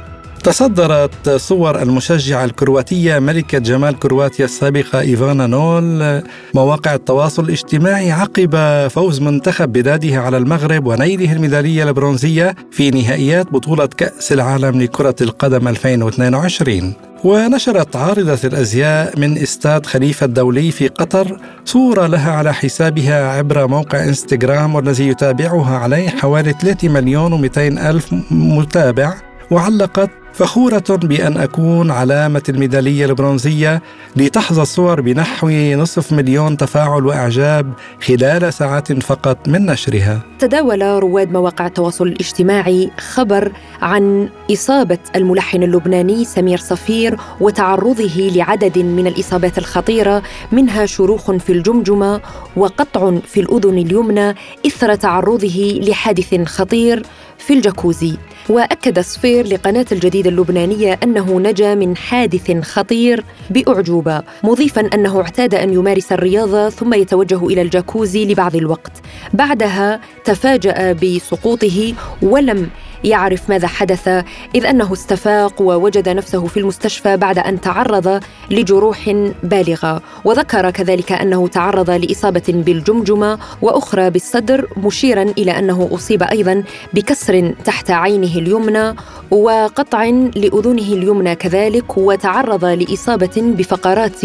تصدرت 0.45 1.29
صور 1.31 1.83
المشجعة 1.83 2.45
الكرواتية 2.45 3.19
ملكة 3.19 3.59
جمال 3.59 3.99
كرواتيا 3.99 4.45
السابقة 4.45 5.01
إيفانا 5.01 5.47
نول 5.47 6.23
مواقع 6.55 6.95
التواصل 6.95 7.45
الاجتماعي 7.45 8.13
عقب 8.13 8.57
فوز 8.89 9.21
منتخب 9.21 9.73
بلادها 9.73 10.21
على 10.21 10.37
المغرب 10.37 10.87
ونيله 10.87 11.33
الميدالية 11.33 11.83
البرونزية 11.85 12.55
في 12.71 12.91
نهائيات 12.91 13.53
بطولة 13.53 13.87
كأس 13.87 14.33
العالم 14.33 14.83
لكرة 14.83 15.15
القدم 15.21 15.69
2022 15.69 16.93
ونشرت 17.25 17.97
عارضة 17.97 18.39
الأزياء 18.45 19.19
من 19.19 19.39
استاد 19.39 19.87
خليفة 19.87 20.27
الدولي 20.27 20.71
في 20.71 20.89
قطر 20.89 21.39
صورة 21.65 22.07
لها 22.07 22.33
على 22.33 22.55
حسابها 22.55 23.29
عبر 23.29 23.67
موقع 23.67 24.05
إنستغرام 24.05 24.75
والذي 24.75 25.09
يتابعها 25.09 25.79
عليه 25.79 26.09
حوالي 26.09 26.53
3 26.53 26.89
مليون 26.89 27.49
و200 27.49 27.59
ألف 27.59 28.15
متابع 28.31 29.15
وعلقت 29.51 30.11
فخورة 30.35 30.85
بأن 30.91 31.37
أكون 31.37 31.91
علامة 31.91 32.43
الميدالية 32.49 33.07
البرونزية 33.07 33.83
لتحظى 34.17 34.63
الصور 34.63 35.01
بنحو 35.01 35.51
نصف 35.51 36.13
مليون 36.13 36.57
تفاعل 36.57 37.07
وإعجاب 37.07 37.73
خلال 38.03 38.53
ساعات 38.55 38.93
فقط 38.93 39.49
من 39.49 39.67
نشرها. 39.67 40.21
تداول 40.39 40.83
رواد 40.83 41.33
مواقع 41.33 41.67
التواصل 41.67 42.07
الاجتماعي 42.07 42.91
خبر 42.99 43.53
عن 43.83 44.29
إصابة 44.53 44.99
الملحن 45.17 45.63
اللبناني 45.63 46.25
سمير 46.25 46.59
صفير 46.59 47.17
وتعرضه 47.41 48.31
لعدد 48.35 48.79
من 48.79 49.07
الإصابات 49.07 49.59
الخطيرة 49.59 50.23
منها 50.53 50.87
شروخ 50.87 51.31
في 51.31 51.53
الجمجمة 51.53 52.21
وقطع 52.57 53.19
في 53.27 53.41
الأذن 53.41 53.79
اليمنى 53.79 54.35
إثر 54.67 54.95
تعرضه 54.95 55.81
لحادث 55.83 56.35
خطير 56.45 57.03
في 57.39 57.53
الجاكوزي. 57.53 58.17
وأكد 58.49 59.01
صفير 59.01 59.47
لقناة 59.47 59.87
الجديد 59.93 60.24
اللبنانية 60.27 60.99
أنه 61.03 61.41
نجا 61.41 61.75
من 61.75 61.97
حادث 61.97 62.51
خطير 62.63 63.25
بأعجوبة 63.51 64.23
مضيفا 64.43 64.81
أنه 64.95 65.21
اعتاد 65.21 65.55
أن 65.55 65.73
يمارس 65.73 66.13
الرياضه 66.13 66.69
ثم 66.69 66.95
يتوجه 66.95 67.47
إلى 67.47 67.63
الجاكوزي 67.63 68.25
لبعض 68.25 68.57
الوقت. 68.57 68.93
بعدها 69.35 70.01
تفاجأ 70.25 70.93
بسقوطه 70.93 71.95
ولم 72.23 72.69
يعرف 73.05 73.51
ماذا 73.51 73.67
حدث 73.67 74.09
إذ 74.55 74.67
أنه 74.67 74.93
استفاق 74.93 75.63
ووجد 75.63 76.09
نفسه 76.09 76.47
في 76.47 76.61
المستشفى 76.61 77.17
بعد 77.17 77.39
أن 77.39 77.61
تعرض 77.61 78.21
لجروح 78.51 79.11
بالغة. 79.43 80.03
وذكر 80.25 80.71
كذلك 80.71 81.13
أنه 81.13 81.49
تعرض 81.49 81.91
لإصابة 81.91 82.43
بالجمجمة 82.49 83.39
وأخرى 83.63 84.11
بالصدر 84.11 84.69
مشيرا 84.77 85.23
إلى 85.23 85.59
أنه 85.59 85.89
أصيب 85.93 86.23
أيضا 86.23 86.65
بكسر 86.95 87.55
تحت 87.65 87.91
عينه 87.91 88.39
اليمنى 88.39 88.95
وقطع 89.31 90.05
لأذنه 90.37 90.93
اليمنى 90.93 91.35
كذلك 91.35 91.99
وتعرض 91.99 92.65
لإصابة 92.65 93.33
بفقرات 93.37 94.21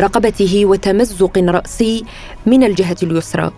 رقبته 0.00 0.66
وتمزق 0.66 1.38
رأسي 1.38 2.04
من 2.46 2.64
الجهة 2.64 2.96
اليسرى. 3.02 3.50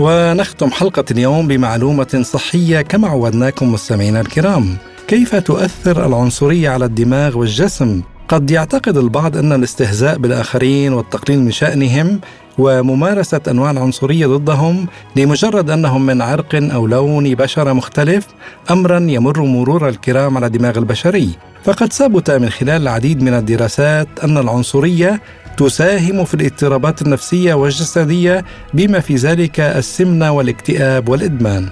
ونختم 0.00 0.70
حلقة 0.70 1.04
اليوم 1.10 1.48
بمعلومة 1.48 2.22
صحية 2.22 2.80
كما 2.80 3.08
عودناكم 3.08 3.72
مستمعينا 3.72 4.20
الكرام 4.20 4.76
كيف 5.08 5.34
تؤثر 5.36 6.06
العنصرية 6.06 6.70
على 6.70 6.84
الدماغ 6.84 7.38
والجسم؟ 7.38 8.02
قد 8.28 8.50
يعتقد 8.50 8.96
البعض 8.96 9.36
أن 9.36 9.52
الاستهزاء 9.52 10.18
بالآخرين 10.18 10.92
والتقليل 10.92 11.40
من 11.40 11.50
شأنهم 11.50 12.20
وممارسة 12.58 13.40
أنواع 13.48 13.70
العنصرية 13.70 14.26
ضدهم 14.26 14.86
لمجرد 15.16 15.70
أنهم 15.70 16.06
من 16.06 16.22
عرق 16.22 16.54
أو 16.54 16.86
لون 16.86 17.34
بشرة 17.34 17.72
مختلف 17.72 18.26
أمرا 18.70 18.98
يمر 18.98 19.42
مرور 19.42 19.88
الكرام 19.88 20.36
على 20.36 20.46
الدماغ 20.46 20.78
البشري 20.78 21.30
فقد 21.64 21.92
ثبت 21.92 22.30
من 22.30 22.50
خلال 22.50 22.82
العديد 22.82 23.22
من 23.22 23.34
الدراسات 23.34 24.08
أن 24.24 24.38
العنصرية 24.38 25.20
تساهم 25.56 26.24
في 26.24 26.34
الاضطرابات 26.34 27.02
النفسية 27.02 27.54
والجسدية 27.54 28.44
بما 28.74 29.00
في 29.00 29.14
ذلك 29.14 29.60
السمنة 29.60 30.30
والاكتئاب 30.32 31.08
والإدمان. 31.08 31.68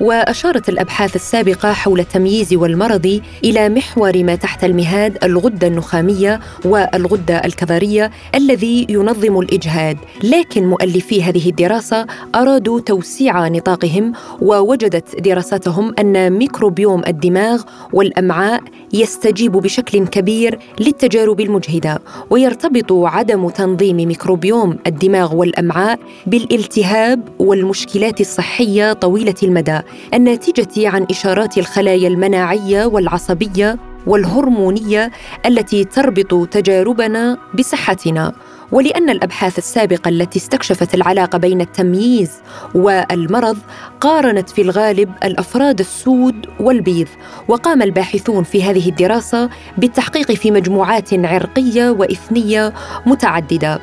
وأشارت 0.00 0.68
الأبحاث 0.68 1.16
السابقة 1.16 1.72
حول 1.72 2.00
التمييز 2.00 2.54
والمرض 2.54 3.20
إلى 3.44 3.68
محور 3.68 4.24
ما 4.24 4.34
تحت 4.34 4.64
المهاد 4.64 5.24
الغدة 5.24 5.66
النخامية 5.66 6.40
والغدة 6.64 7.36
الكظريه 7.44 8.10
الذي 8.34 8.86
ينظم 8.88 9.38
الإجهاد، 9.38 9.98
لكن 10.22 10.66
مؤلفي 10.66 11.22
هذه 11.22 11.50
الدراسة 11.50 12.06
أرادوا 12.34 12.80
توسيع 12.80 13.48
نطاقهم 13.48 14.12
ووجدت 14.40 15.20
دراساتهم 15.20 15.94
أن 15.98 16.32
ميكروبيوم 16.32 17.02
الدماغ 17.06 17.62
والأمعاء 17.92 18.62
يستجيب 18.92 19.52
بشكل 19.52 20.06
كبير 20.06 20.58
للتجارب 20.80 21.40
المجهدة، 21.40 21.98
ويرتبط 22.30 22.92
عدم 22.92 23.48
تنظيم 23.48 23.96
ميكروبيوم 23.96 24.78
الدماغ 24.86 25.34
والأمعاء 25.34 25.98
بالالتهاب 26.26 27.28
والمشكلات 27.38 28.20
الصحية 28.20 28.92
طويلة 28.92 29.34
المدى. 29.42 29.80
الناتجة 30.14 30.88
عن 30.88 31.06
إشارات 31.10 31.58
الخلايا 31.58 32.08
المناعية 32.08 32.86
والعصبية 32.86 33.78
والهرمونية 34.06 35.10
التي 35.46 35.84
تربط 35.84 36.48
تجاربنا 36.48 37.38
بصحتنا. 37.58 38.32
ولأن 38.72 39.10
الأبحاث 39.10 39.58
السابقة 39.58 40.08
التي 40.08 40.38
استكشفت 40.38 40.94
العلاقة 40.94 41.38
بين 41.38 41.60
التمييز 41.60 42.30
والمرض 42.74 43.58
قارنت 44.00 44.50
في 44.50 44.62
الغالب 44.62 45.12
الأفراد 45.24 45.80
السود 45.80 46.46
والبيض 46.60 47.08
وقام 47.48 47.82
الباحثون 47.82 48.44
في 48.44 48.62
هذه 48.62 48.88
الدراسة 48.88 49.50
بالتحقيق 49.78 50.32
في 50.32 50.50
مجموعات 50.50 51.14
عرقية 51.14 51.90
وإثنية 51.90 52.72
متعددة. 53.06 53.80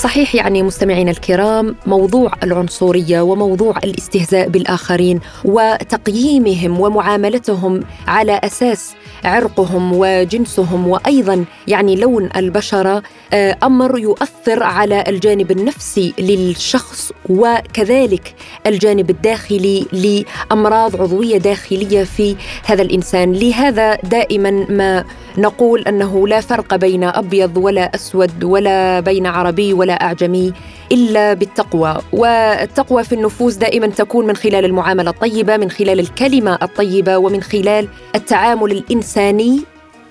صحيح 0.00 0.34
يعني 0.34 0.62
مستمعينا 0.62 1.10
الكرام 1.10 1.76
موضوع 1.86 2.32
العنصرية 2.42 3.20
وموضوع 3.20 3.78
الاستهزاء 3.84 4.48
بالآخرين 4.48 5.20
وتقييمهم 5.44 6.80
ومعاملتهم 6.80 7.80
على 8.08 8.40
أساس 8.44 8.94
عرقهم 9.24 9.92
وجنسهم 9.94 10.88
وأيضا 10.88 11.44
يعني 11.68 11.96
لون 11.96 12.28
البشرة 12.36 13.02
آه، 13.32 13.56
أمر 13.62 13.98
يؤثر 13.98 14.62
على 14.62 15.04
الجانب 15.08 15.50
النفسي 15.50 16.14
للشخص 16.18 17.12
وكذلك 17.28 18.34
الجانب 18.66 19.10
الداخلي 19.10 19.86
لأمراض 19.92 21.02
عضوية 21.02 21.38
داخلية 21.38 22.04
في 22.04 22.36
هذا 22.64 22.82
الإنسان. 22.82 23.32
لهذا 23.32 23.94
دائما 23.94 24.50
ما 24.50 25.04
نقول 25.38 25.80
أنه 25.82 26.28
لا 26.28 26.40
فرق 26.40 26.74
بين 26.74 27.04
أبيض 27.04 27.56
ولا 27.56 27.94
أسود 27.94 28.44
ولا 28.44 29.00
بين 29.00 29.26
عربي 29.26 29.72
ولا 29.72 29.89
أعجمي 29.92 30.52
إلا 30.92 31.34
بالتقوى. 31.34 31.96
والتقوى 32.12 33.04
في 33.04 33.14
النفوس 33.14 33.54
دائما 33.54 33.86
تكون 33.86 34.26
من 34.26 34.36
خلال 34.36 34.64
المعاملة 34.64 35.10
الطيبة 35.10 35.56
من 35.56 35.70
خلال 35.70 36.00
الكلمة 36.00 36.58
الطيبة 36.62 37.16
ومن 37.16 37.42
خلال 37.42 37.88
التعامل 38.14 38.72
الإنساني 38.72 39.60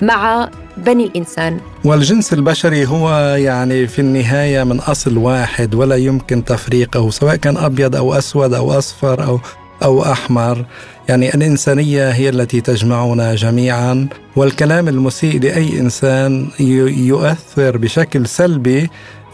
مع 0.02 0.50
بني 0.78 1.06
الإنسان. 1.06 1.60
والجنس 1.86 2.34
البشري 2.34 2.86
هو 2.86 3.36
يعني 3.36 3.88
في 3.88 4.00
النهاية 4.00 4.64
من 4.64 4.80
أصل 4.80 5.18
واحد 5.18 5.76
ولا 5.76 5.96
يمكن 5.96 6.46
تفريقه 6.46 7.10
سواء 7.10 7.36
كان 7.36 7.58
أبيض 7.58 7.96
أو 7.96 8.14
أسود 8.14 8.54
أو 8.54 8.78
أصفر 8.78 9.24
أو 9.24 9.40
أو 9.84 10.04
أحمر. 10.04 10.66
يعني 11.10 11.36
الإنسانية 11.36 12.10
هي 12.10 12.30
التي 12.30 12.62
تجمعنا 12.62 13.36
جميعا 13.36 14.08
والكلام 14.36 14.88
المسيء 14.88 15.40
لأي 15.42 15.80
إنسان 15.80 16.48
يؤثر 16.60 17.78
بشكل 17.78 18.28
سلبي 18.28 18.90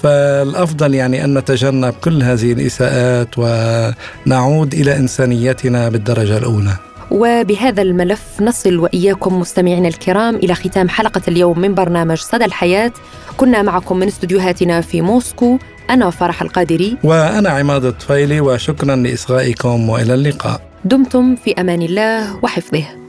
فالافضل 0.05 0.95
يعني 0.95 1.23
أن 1.23 1.37
نتجنب 1.37 1.93
كل 1.93 2.23
هذه 2.23 2.53
الإساءات 2.53 3.27
ونعود 3.37 4.73
إلى 4.73 4.97
إنسانيتنا 4.97 5.89
بالدرجة 5.89 6.37
الأولى. 6.37 6.77
وبهذا 7.11 7.81
الملف 7.81 8.21
نصل 8.41 8.77
وإياكم 8.77 9.39
مستمعينا 9.39 9.87
الكرام 9.87 10.35
إلى 10.35 10.55
ختام 10.55 10.89
حلقة 10.89 11.21
اليوم 11.27 11.59
من 11.59 11.75
برنامج 11.75 12.17
صدى 12.17 12.45
الحياة. 12.45 12.91
كنا 13.37 13.61
معكم 13.61 13.97
من 13.97 14.07
استديوهاتنا 14.07 14.81
في 14.81 15.01
موسكو 15.01 15.57
أنا 15.89 16.09
فرح 16.09 16.41
القادري. 16.41 16.97
وأنا 17.03 17.49
عماد 17.49 17.85
الطفيلي 17.85 18.41
وشكرا 18.41 18.95
لإصغائكم 18.95 19.89
وإلى 19.89 20.13
اللقاء. 20.13 20.61
دمتم 20.85 21.35
في 21.35 21.53
أمان 21.53 21.81
الله 21.81 22.43
وحفظه. 22.43 23.04